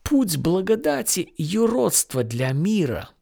[0.04, 3.10] Путь благодати– юродство для мира–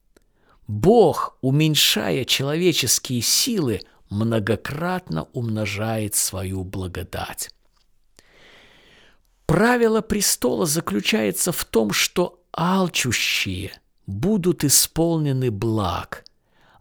[0.71, 7.49] Бог, уменьшая человеческие силы, многократно умножает свою благодать.
[9.51, 13.73] Правило престола заключается в том, что алчущие
[14.07, 16.23] будут исполнены благ,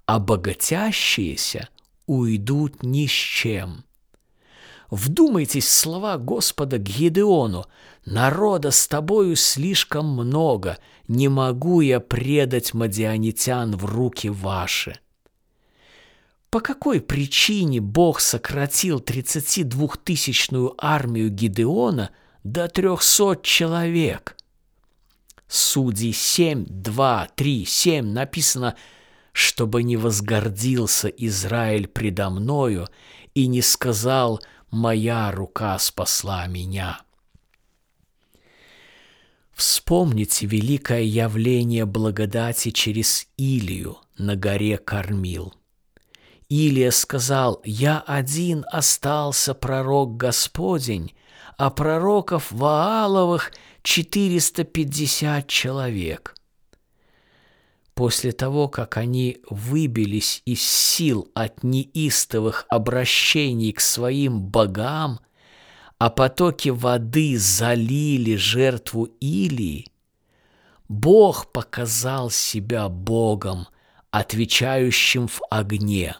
[0.07, 1.69] а богатящиеся
[2.07, 3.83] уйдут ни с чем.
[4.89, 7.67] Вдумайтесь в слова Господа к Гедеону.
[8.05, 14.95] «Народа с тобою слишком много, не могу я предать мадианитян в руки ваши».
[16.51, 22.11] По какой причине Бог сократил 32-тысячную армию Гидеона
[22.45, 24.37] до 300 человек?
[25.49, 28.77] Судей 7, 2, 3, 7 написано,
[29.33, 32.89] чтобы не возгордился Израиль предо мною
[33.35, 37.01] и не сказал «моя рука спасла меня».
[39.53, 45.53] Вспомните великое явление благодати через Илию на горе Кормил.
[46.49, 51.13] Илия сказал, «Я один остался пророк Господень,
[51.61, 53.53] а пророков Вааловых
[53.83, 56.35] 450 человек».
[57.95, 65.21] После того, как они выбились из сил от неистовых обращений к своим богам–
[66.01, 69.93] а потоки воды залили жертву Илии,
[70.89, 73.67] Бог показал себя Богом,
[74.11, 76.17] отвечающим в огне.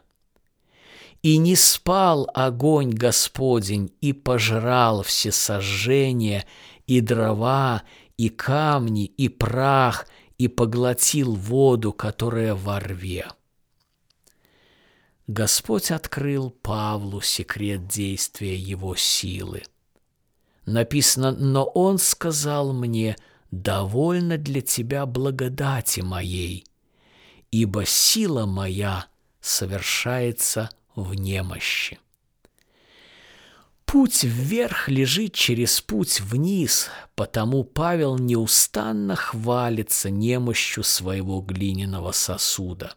[1.23, 6.47] И не спал огонь Господень, и пожрал все сожжения,
[6.87, 7.83] и дрова,
[8.17, 10.07] и камни, и прах,
[10.39, 13.29] и поглотил воду, которая во рве.
[15.27, 19.63] Господь открыл Павлу секрет действия его силы.
[20.65, 23.17] Написано, но он сказал мне,
[23.51, 26.65] довольно для тебя благодати моей,
[27.51, 29.07] ибо сила моя
[29.41, 31.99] совершается в немощи.
[33.85, 42.95] Путь вверх лежит через путь вниз, потому Павел неустанно хвалится немощью своего глиняного сосуда.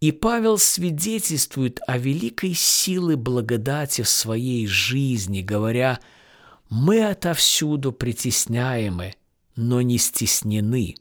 [0.00, 6.00] И Павел свидетельствует о великой силе благодати в своей жизни, говоря,
[6.70, 9.12] «Мы отовсюду притесняемы,
[9.56, 10.94] но не стеснены.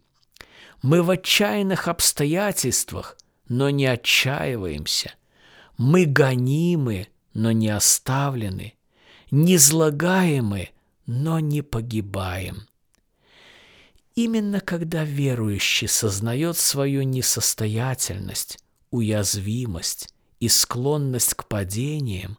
[0.81, 5.13] Мы в отчаянных обстоятельствах, но не отчаиваемся.
[5.79, 8.73] Мы гонимы, но не оставлены,
[9.31, 10.71] не злагаемы,
[11.05, 12.67] но не погибаем».
[14.13, 18.59] Именно когда верующий сознает свою несостоятельность,
[18.91, 22.37] уязвимость и склонность к падениям,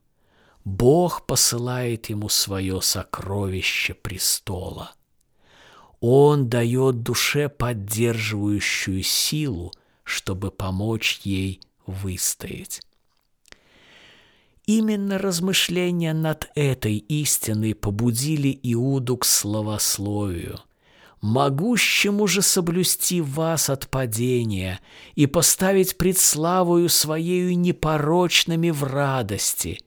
[0.66, 4.93] Бог посылает ему свое сокровище престола.
[6.01, 9.72] Он дает душе поддерживающую силу,
[10.05, 12.82] чтобы помочь ей выстоять.
[14.67, 20.61] Именно размышления над этой истиной побудили Иуду к словословию–
[21.21, 24.81] могущему же соблюсти вас от падения
[25.15, 29.81] и поставить пред славою Своею непорочными в радости,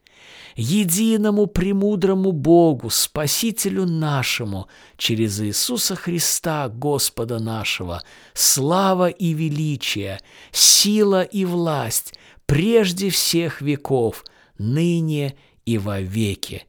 [0.55, 4.67] единому премудрому Богу, Спасителю нашему,
[4.97, 8.03] через Иисуса Христа, Господа нашего,
[8.34, 10.19] слава и величие,
[10.51, 12.13] сила и власть,
[12.45, 14.24] прежде всех веков,
[14.57, 15.35] ныне
[15.65, 16.65] и во веки,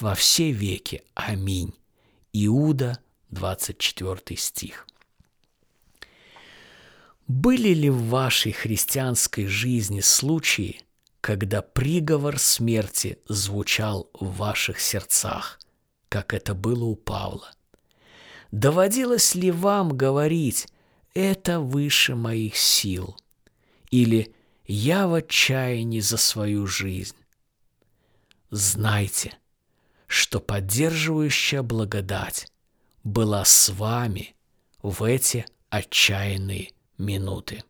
[0.00, 1.02] во все веки.
[1.14, 1.74] Аминь.
[2.32, 2.98] Иуда,
[3.30, 4.86] 24 стих.
[7.26, 10.82] Были ли в вашей христианской жизни случаи,
[11.20, 15.58] когда приговор смерти звучал в ваших сердцах,
[16.10, 17.50] как это было у Павла?
[18.50, 20.68] Доводилось ли вам говорить
[21.14, 23.16] «это выше моих сил»
[23.90, 24.34] или
[24.66, 27.16] «я в отчаянии за свою жизнь»?
[28.50, 29.36] Знайте,
[30.06, 32.48] что поддерживающая благодать
[33.02, 34.34] была с вами
[34.82, 37.62] в эти отчаянные минуты.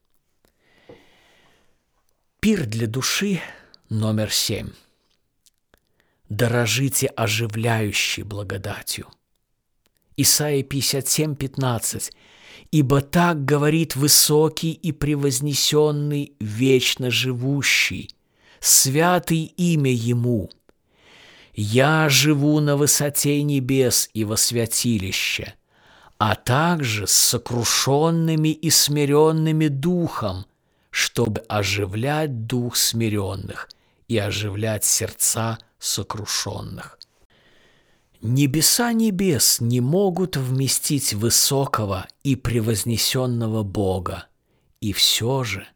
[2.41, 3.41] Пир для души
[3.89, 4.71] номер семь.
[6.29, 9.09] Дорожите оживляющей благодатью.
[10.17, 12.13] Исайя 57, 15.
[12.71, 18.11] «Ибо так говорит высокий и превознесенный, вечно живущий,
[18.61, 20.51] святый имя Ему.
[21.55, 25.55] Я живу на высоте небес и во святилище,
[26.19, 30.47] а также с сокрушенными и смиренными духом,
[30.91, 33.69] чтобы оживлять дух смиренных
[34.09, 36.99] и оживлять сердца сокрушенных.
[38.25, 44.27] Небеса небес не могут вместить высокого и превознесенного Бога,
[44.81, 45.69] и все же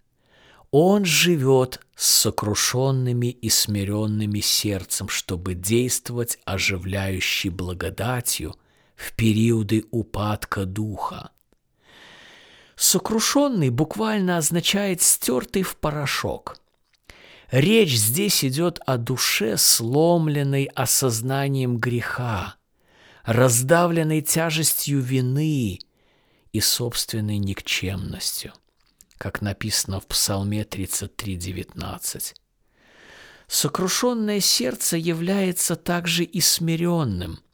[0.71, 8.57] Он живет с сокрушенными и смиренными сердцем, чтобы действовать оживляющей благодатью–
[8.99, 11.31] в периоды упадка духа.
[12.77, 16.59] Сокрушенный буквально означает стертый в порошок.
[17.51, 22.57] Речь здесь идет о душе, сломленной осознанием греха,
[23.25, 25.79] раздавленной тяжестью вины
[26.53, 28.53] и собственной никчемностью,
[29.17, 32.35] как написано в Псалме 33.19.
[33.47, 37.41] Сокрушенное сердце является также и смиренным–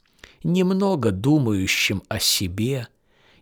[0.45, 2.87] немного думающим о себе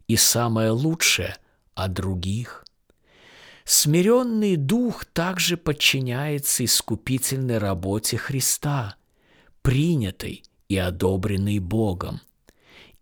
[0.08, 1.36] и самое лучшее
[1.76, 2.63] о других.
[3.66, 8.96] Смиренный дух также подчиняется искупительной работе Христа,
[9.62, 12.22] принятой и одобренной Богом,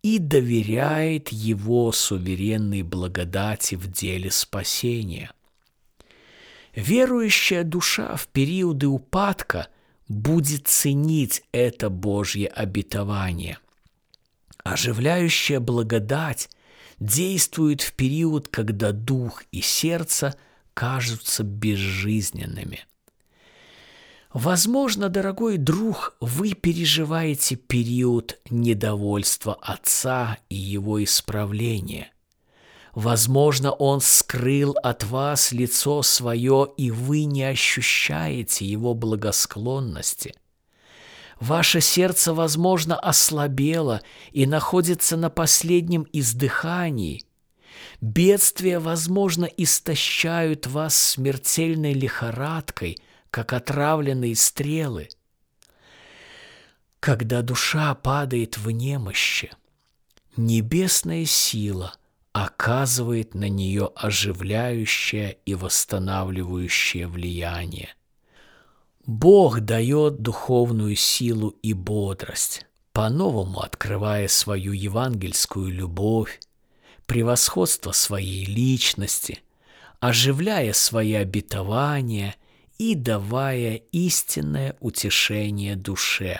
[0.03, 5.31] и доверяет Его суверенной благодати в деле спасения.
[6.75, 9.67] Верующая душа в периоды упадка
[10.07, 13.57] будет ценить это Божье обетование–
[14.63, 16.49] Оживляющая благодать
[16.99, 20.35] действует в период, когда дух и сердце
[20.73, 22.85] кажутся безжизненными.
[24.33, 32.11] Возможно, дорогой друг, вы переживаете период недовольства Отца и Его исправления.
[32.93, 40.33] Возможно, Он скрыл от вас лицо свое, и вы не ощущаете Его благосклонности.
[41.41, 44.01] Ваше сердце, возможно, ослабело
[44.31, 47.23] и находится на последнем издыхании.
[48.01, 52.97] Бедствия, возможно, истощают вас смертельной лихорадкой,
[53.29, 55.07] как отравленные стрелы.
[56.99, 59.51] Когда душа падает в немощи,
[60.35, 61.93] небесная сила
[62.33, 67.89] оказывает на нее оживляющее и восстанавливающее влияние–
[69.05, 76.39] Бог дает духовную силу и бодрость, по-новому открывая свою евангельскую любовь,
[77.11, 79.41] превосходство своей личности,
[79.99, 82.35] оживляя свои обетования
[82.77, 86.39] и давая истинное утешение душе.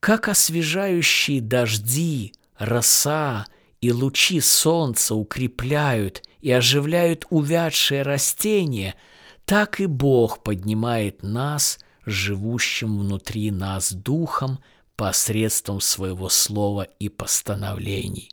[0.00, 3.46] Как освежающие дожди, роса
[3.80, 8.94] и лучи солнца укрепляют и оживляют увядшие растения–
[9.46, 14.58] так и Бог поднимает нас, живущим внутри нас духом,
[14.94, 18.28] посредством своего слова и постановлений.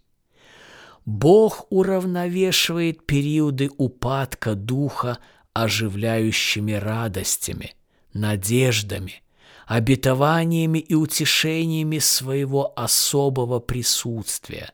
[1.06, 5.20] Бог уравновешивает периоды упадка духа
[5.54, 7.76] оживляющими радостями,
[8.14, 9.22] надеждами,
[9.68, 14.72] обетованиями и утешениями своего особого присутствия.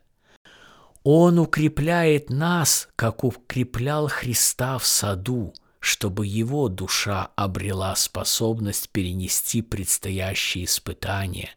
[1.04, 10.66] Он укрепляет нас, как укреплял Христа в саду, чтобы его душа обрела способность перенести предстоящие
[10.66, 11.50] испытания.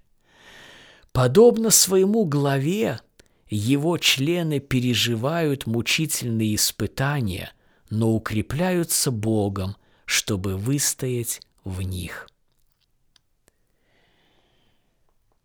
[1.12, 3.01] Подобно своему главе,
[3.49, 7.53] его члены переживают мучительные испытания,
[7.90, 9.76] но укрепляются Богом,
[10.07, 12.28] чтобы выстоять в них.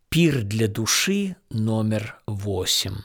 [0.09, 2.97] Пир для души номер восемь.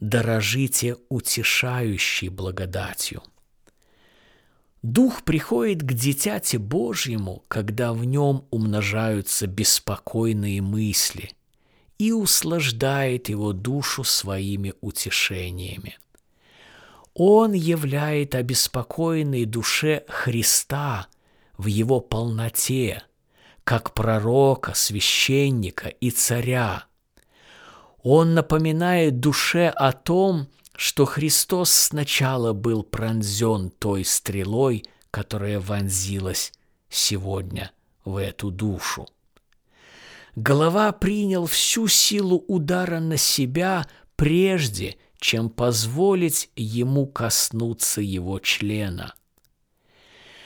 [0.00, 3.22] Дорожите утешающей благодатью.
[4.82, 11.32] Дух приходит к дитяти Божьему, когда в нем умножаются беспокойные мысли,
[12.06, 15.98] и услаждает его душу своими утешениями.
[17.14, 21.06] Он являет обеспокоенной душе Христа
[21.56, 23.02] в его полноте–
[23.64, 26.84] как пророка, священника и царя.
[28.02, 36.52] Он напоминает душе о том, что Христос сначала был пронзен той стрелой, которая вонзилась
[36.90, 37.72] сегодня
[38.04, 39.08] в эту душу.
[40.36, 49.14] Голова принял всю силу удара на себя прежде, чем позволить ему коснуться его члена–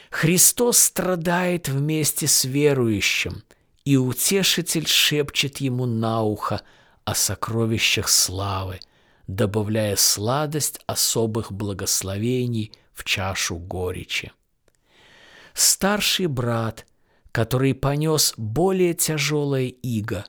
[0.09, 3.43] Христос страдает вместе с верующим,
[3.85, 6.61] и утешитель шепчет ему на ухо
[7.05, 8.79] о сокровищах славы,
[9.27, 14.31] добавляя сладость особых благословений в чашу горечи.
[15.53, 16.85] Старший брат,
[17.31, 20.25] который понес более тяжелое иго,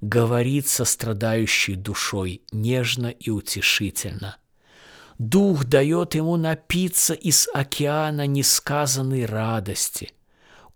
[0.00, 4.36] говорит со страдающей душой нежно и утешительно–
[5.20, 10.14] Дух дает ему напиться из океана несказанной радости.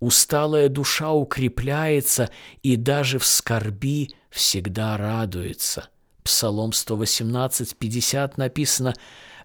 [0.00, 2.28] Усталая душа укрепляется
[2.62, 5.88] и даже в скорби всегда радуется.
[6.22, 8.92] Псалом 118, 50 написано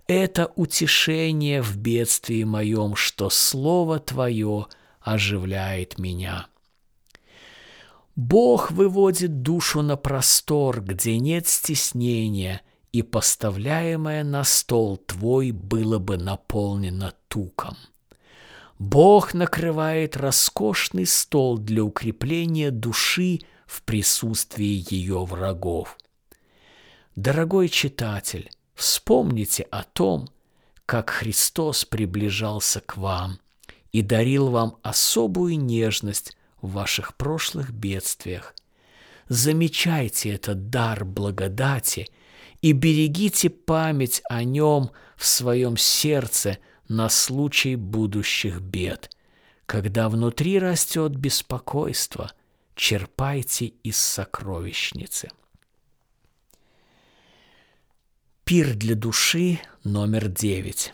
[0.06, 4.68] «Это утешение в бедствии моем, что Слово Твое
[5.02, 6.48] оживляет меня».
[8.16, 16.18] Бог выводит душу на простор, где нет стеснения– и поставляемое на стол твой было бы
[16.18, 17.78] наполнено туком.
[18.80, 25.98] Бог накрывает роскошный стол для укрепления души в присутствии ее врагов.
[27.16, 30.30] Дорогой читатель, вспомните о том,
[30.86, 33.40] как Христос приближался к вам
[33.92, 38.56] и дарил вам особую нежность в ваших прошлых бедствиях.
[39.28, 42.08] Замечайте этот дар благодати–
[42.62, 49.16] и берегите память о нем в своем сердце на случай будущих бед.
[49.66, 52.32] Когда внутри растет беспокойство,
[52.76, 55.30] черпайте из сокровищницы.
[58.44, 60.94] Пир для души номер девять.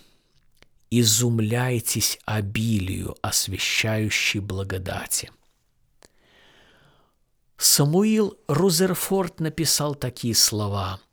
[0.90, 5.32] Изумляйтесь обилию освящающей благодати.
[7.58, 11.00] Самуил Рузерфорд написал такие слова–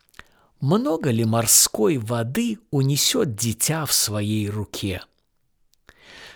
[0.62, 5.02] много ли морской воды унесет дитя в своей руке?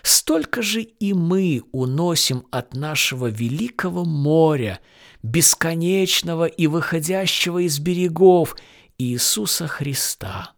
[0.03, 4.81] Столько же и мы уносим от нашего великого моря,
[5.23, 8.57] бесконечного и выходящего из берегов
[8.97, 10.51] Иисуса Христа.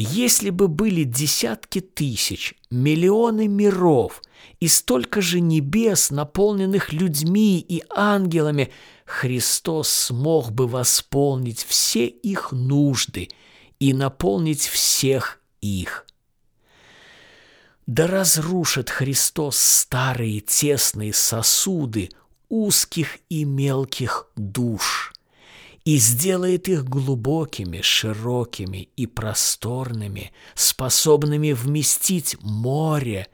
[0.00, 4.22] Если бы были десятки тысяч, миллионы миров
[4.60, 8.70] и столько же небес, наполненных людьми и ангелами–
[9.08, 13.30] Христос смог бы восполнить все их нужды
[13.80, 16.06] и наполнить всех их.
[17.86, 22.10] Да разрушит Христос старые тесные сосуды
[22.50, 25.14] узких и мелких душ
[25.88, 33.26] и сделает их глубокими, широкими и просторными, способными вместить море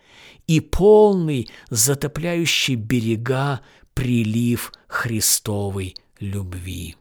[0.46, 3.60] и полный, затопляющий берега
[3.92, 6.94] прилив Христовой любви.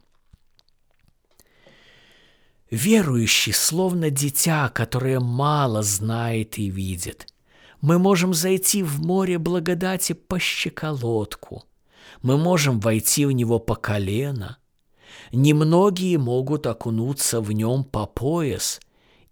[2.72, 7.28] Верующий, словно дитя, которое мало знает и видит.
[7.80, 11.62] Мы можем зайти в море благодати по щеколотку.
[12.22, 14.58] Мы можем войти в него по колено.
[15.34, 18.80] Немногие могут окунуться в нем по пояс,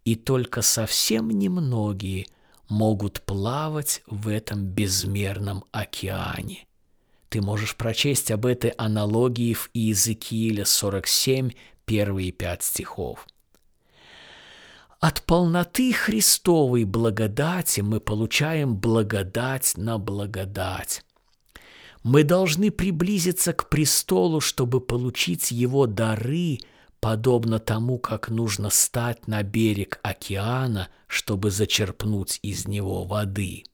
[0.04, 2.26] и только совсем немногие
[2.68, 6.66] могут плавать в этом безмерном океане–
[7.32, 11.52] ты можешь прочесть об этой аналогии в Иезекииле 47,
[11.86, 13.26] первые пять стихов.
[15.00, 21.06] От полноты Христовой благодати мы получаем благодать на благодать.
[22.02, 26.58] Мы должны приблизиться к престолу, чтобы получить его дары,
[27.00, 33.64] подобно тому, как нужно стать на берег океана, чтобы зачерпнуть из него воды–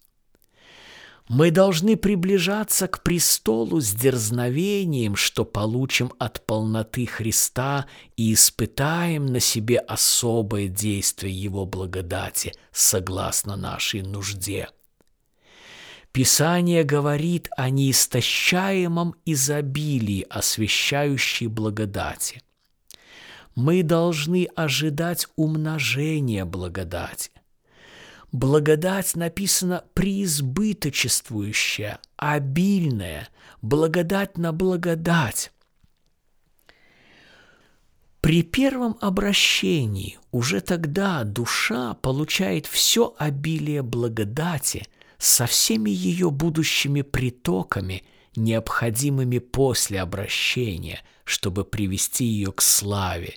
[1.29, 9.39] мы должны приближаться к престолу с дерзновением, что получим от полноты Христа и испытаем на
[9.39, 14.69] себе особое действие Его благодати согласно нашей нужде.
[16.19, 22.43] Писание говорит о неистощаемом изобилии освящающей благодати.
[23.55, 27.31] Мы должны ожидать умножения благодати.
[28.33, 33.29] Благодать написано преизбыточествующая, обильная,
[33.63, 35.53] благодать на благодать.
[38.21, 44.89] При первом обращении уже тогда душа получает все обилие благодати
[45.19, 48.05] со всеми ее будущими притоками,
[48.37, 53.35] необходимыми после обращения, чтобы привести ее к славе.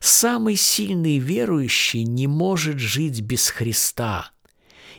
[0.00, 4.30] Самый сильный верующий не может жить без Христа,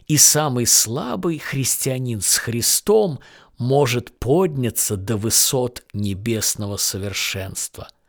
[0.07, 3.19] и самый слабый христианин с Христом
[3.57, 7.87] может подняться до высот небесного совершенства–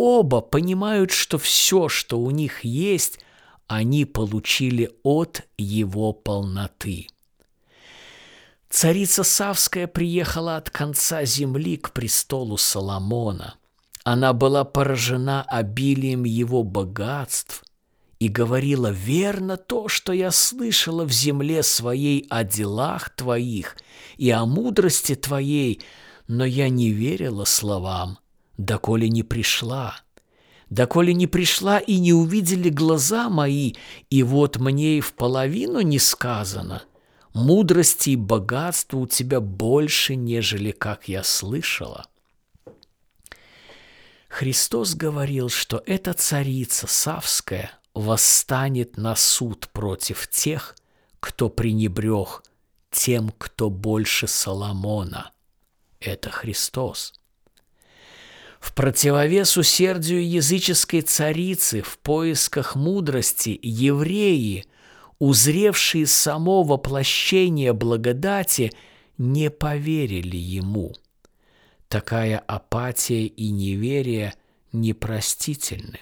[0.00, 3.18] оба понимают, что все, что у них есть,
[3.70, 7.06] они получили от его полноты.
[8.68, 13.54] Царица Савская приехала от конца земли к престолу Соломона.
[14.02, 17.62] Она была поражена обилием его богатств
[18.18, 23.76] и говорила, «Верно то, что я слышала в земле своей о делах твоих
[24.16, 25.80] и о мудрости твоей,
[26.26, 28.18] но я не верила словам,
[28.56, 29.94] доколе не пришла,
[30.70, 33.74] доколе не пришла и не увидели глаза мои,
[34.08, 36.84] и вот мне и в половину не сказано.
[37.34, 42.06] Мудрости и богатства у тебя больше, нежели как я слышала.
[44.28, 50.76] Христос говорил, что эта царица Савская восстанет на суд против тех,
[51.18, 52.42] кто пренебрег
[52.90, 55.32] тем, кто больше Соломона.
[56.00, 57.19] Это Христос.
[58.60, 64.66] В противовес усердию языческой царицы в поисках мудрости евреи,
[65.18, 68.70] узревшие само воплощение благодати,
[69.16, 70.94] не поверили ему.
[71.88, 74.34] Такая апатия и неверие
[74.72, 76.00] непростительны.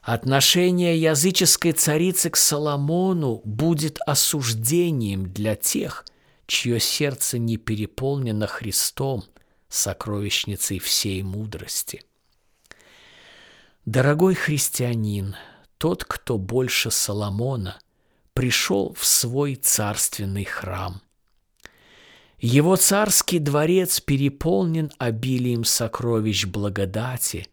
[0.00, 6.06] Отношение языческой царицы к Соломону будет осуждением для тех,
[6.46, 9.24] чье сердце не переполнено Христом–
[9.68, 12.02] сокровищницей всей мудрости.
[13.84, 15.36] Дорогой христианин,
[15.78, 17.78] тот, кто больше Соломона,
[18.34, 21.00] пришел в свой царственный храм.
[22.38, 27.48] Его царский дворец переполнен обилием сокровищ благодати,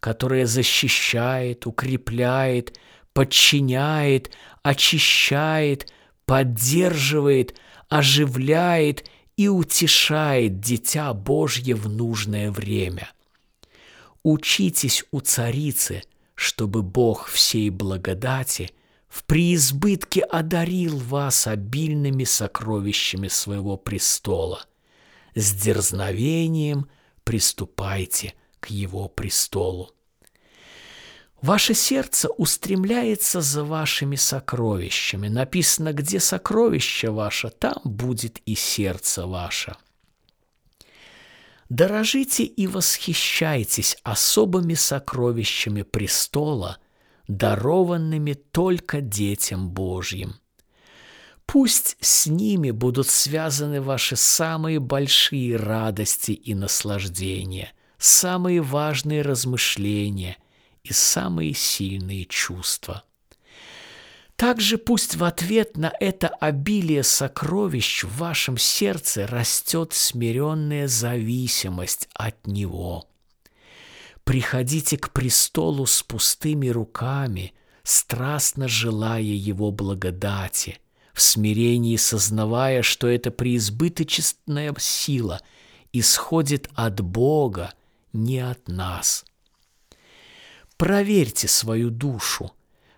[0.00, 2.78] которая защищает, укрепляет,
[3.12, 4.30] подчиняет,
[4.62, 5.92] очищает,
[6.24, 7.54] поддерживает,
[7.88, 9.04] оживляет
[9.40, 13.10] и утешает Дитя Божье в нужное время.
[14.22, 16.02] Учитесь у царицы,
[16.34, 18.70] чтобы Бог всей благодати
[19.08, 24.66] в преизбытке одарил вас обильными сокровищами своего престола.
[25.34, 26.90] С дерзновением
[27.24, 29.94] приступайте к его престолу.
[31.42, 35.28] Ваше сердце устремляется за вашими сокровищами.
[35.28, 39.76] Написано, где сокровище ваше, там будет и сердце ваше.
[41.70, 46.78] Дорожите и восхищайтесь особыми сокровищами престола,
[47.26, 50.34] дарованными только детям Божьим.
[51.46, 60.36] Пусть с ними будут связаны ваши самые большие радости и наслаждения, самые важные размышления–
[60.84, 63.04] и самые сильные чувства.
[64.36, 72.46] Также пусть в ответ на это обилие сокровищ в вашем сердце растет смиренная зависимость от
[72.46, 73.06] Него.
[74.24, 77.52] Приходите к престолу с пустыми руками,
[77.82, 80.78] страстно желая Его благодати,
[81.12, 85.42] в смирении сознавая, что эта преизбыточная сила
[85.92, 87.74] исходит от Бога,
[88.14, 89.26] не от нас–
[90.80, 92.52] Проверьте свою душу,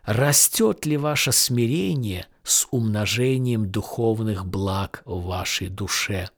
[0.05, 6.31] растет ли ваше смирение с умножением духовных благ в вашей душе.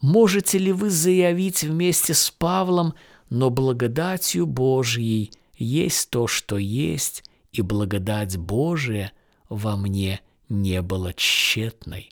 [0.00, 2.94] Можете ли вы заявить вместе с Павлом,
[3.30, 9.10] но благодатью Божьей есть то, что есть, и благодать Божия
[9.48, 12.10] во мне не была тщетной.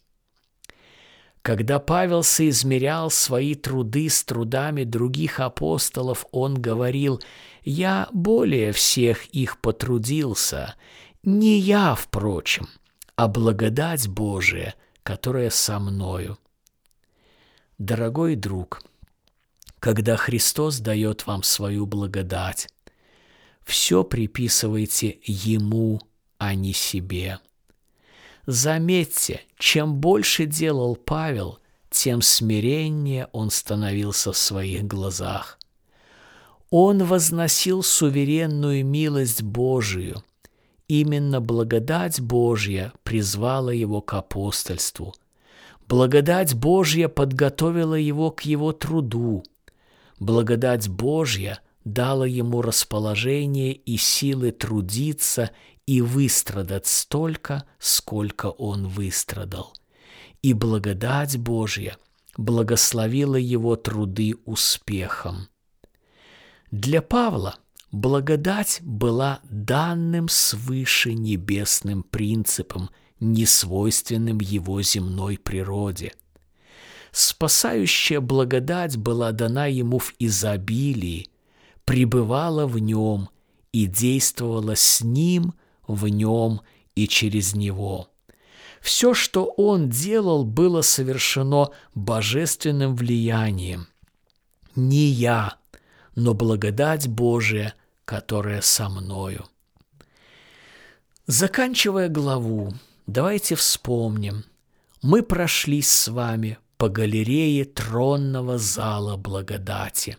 [1.43, 7.20] Когда Павел соизмерял свои труды с трудами других апостолов, он говорил,
[7.64, 10.76] «Я более всех их потрудился,
[11.24, 12.68] не я, впрочем,
[13.16, 16.38] а благодать Божия, которая со мною».
[17.76, 18.80] Дорогой друг,
[19.80, 22.68] когда Христос дает вам свою благодать,
[23.64, 26.01] все приписывайте Ему,
[26.38, 27.40] а не себе–
[28.47, 31.59] Заметьте, чем больше делал Павел,
[31.90, 35.59] тем смиреннее он становился в своих глазах.
[36.70, 40.24] Он возносил суверенную милость Божию.
[40.88, 45.14] Именно благодать Божья призвала его к апостольству.
[45.86, 49.45] Благодать Божья подготовила его к его труду.
[50.18, 55.51] Благодать Божья дала ему расположение и силы трудиться
[55.93, 59.74] и выстрадать столько, сколько он выстрадал.
[60.40, 61.99] И благодать Божья
[62.38, 65.49] благословила его труды успехом.
[66.70, 67.57] Для Павла
[67.90, 72.88] благодать была данным свыше небесным принципом,
[73.20, 76.14] несвойственным его земной природе.
[77.11, 81.28] Спасающая благодать была дана ему в изобилии,
[81.84, 83.28] пребывала в нем
[83.72, 85.53] и действовала с ним,
[85.86, 86.60] в нем
[86.94, 88.08] и через него.
[88.80, 93.86] Все, что он делал, было совершено божественным влиянием.
[94.74, 95.56] Не я,
[96.16, 97.74] но благодать Божия,
[98.04, 99.46] которая со мною.
[101.26, 102.74] Заканчивая главу,
[103.06, 104.44] давайте вспомним.
[105.00, 110.18] Мы прошли с вами по галерее тронного зала благодати.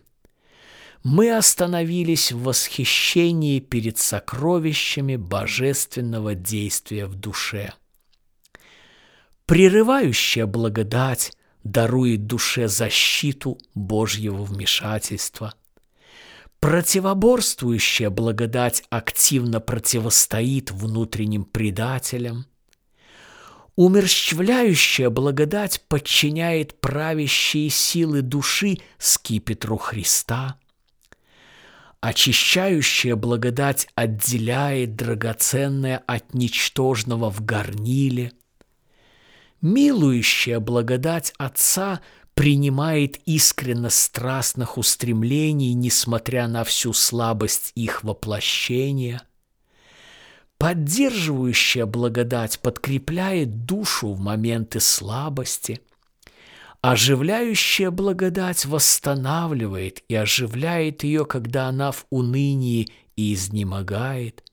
[1.04, 7.72] Мы остановились в восхищении перед сокровищами божественного действия в душе.
[9.46, 15.54] Прерывающая благодать дарует душе защиту Божьего вмешательства–
[16.64, 22.46] Противоборствующая благодать активно противостоит внутренним предателям.
[23.76, 30.58] Умерщвляющая благодать подчиняет правящие силы души скипетру Христа.
[32.04, 38.32] Очищающая благодать отделяет драгоценное от ничтожного в горниле.
[39.62, 42.02] Милующая благодать Отца
[42.34, 49.22] принимает искренно страстных устремлений, несмотря на всю слабость их воплощения.
[50.58, 55.80] Поддерживающая благодать подкрепляет душу в моменты слабости.
[56.86, 64.44] Оживляющая благодать восстанавливает и оживляет ее, когда она в унынии и изнемогает.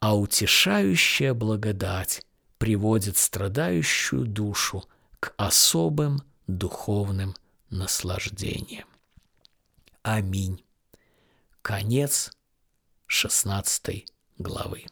[0.00, 2.26] А утешающая благодать
[2.58, 4.88] приводит страдающую душу
[5.20, 7.36] к особым духовным
[7.70, 8.88] наслаждением.
[10.02, 10.64] Аминь.
[11.62, 12.32] Конец
[13.06, 14.04] 16
[14.38, 14.86] главы.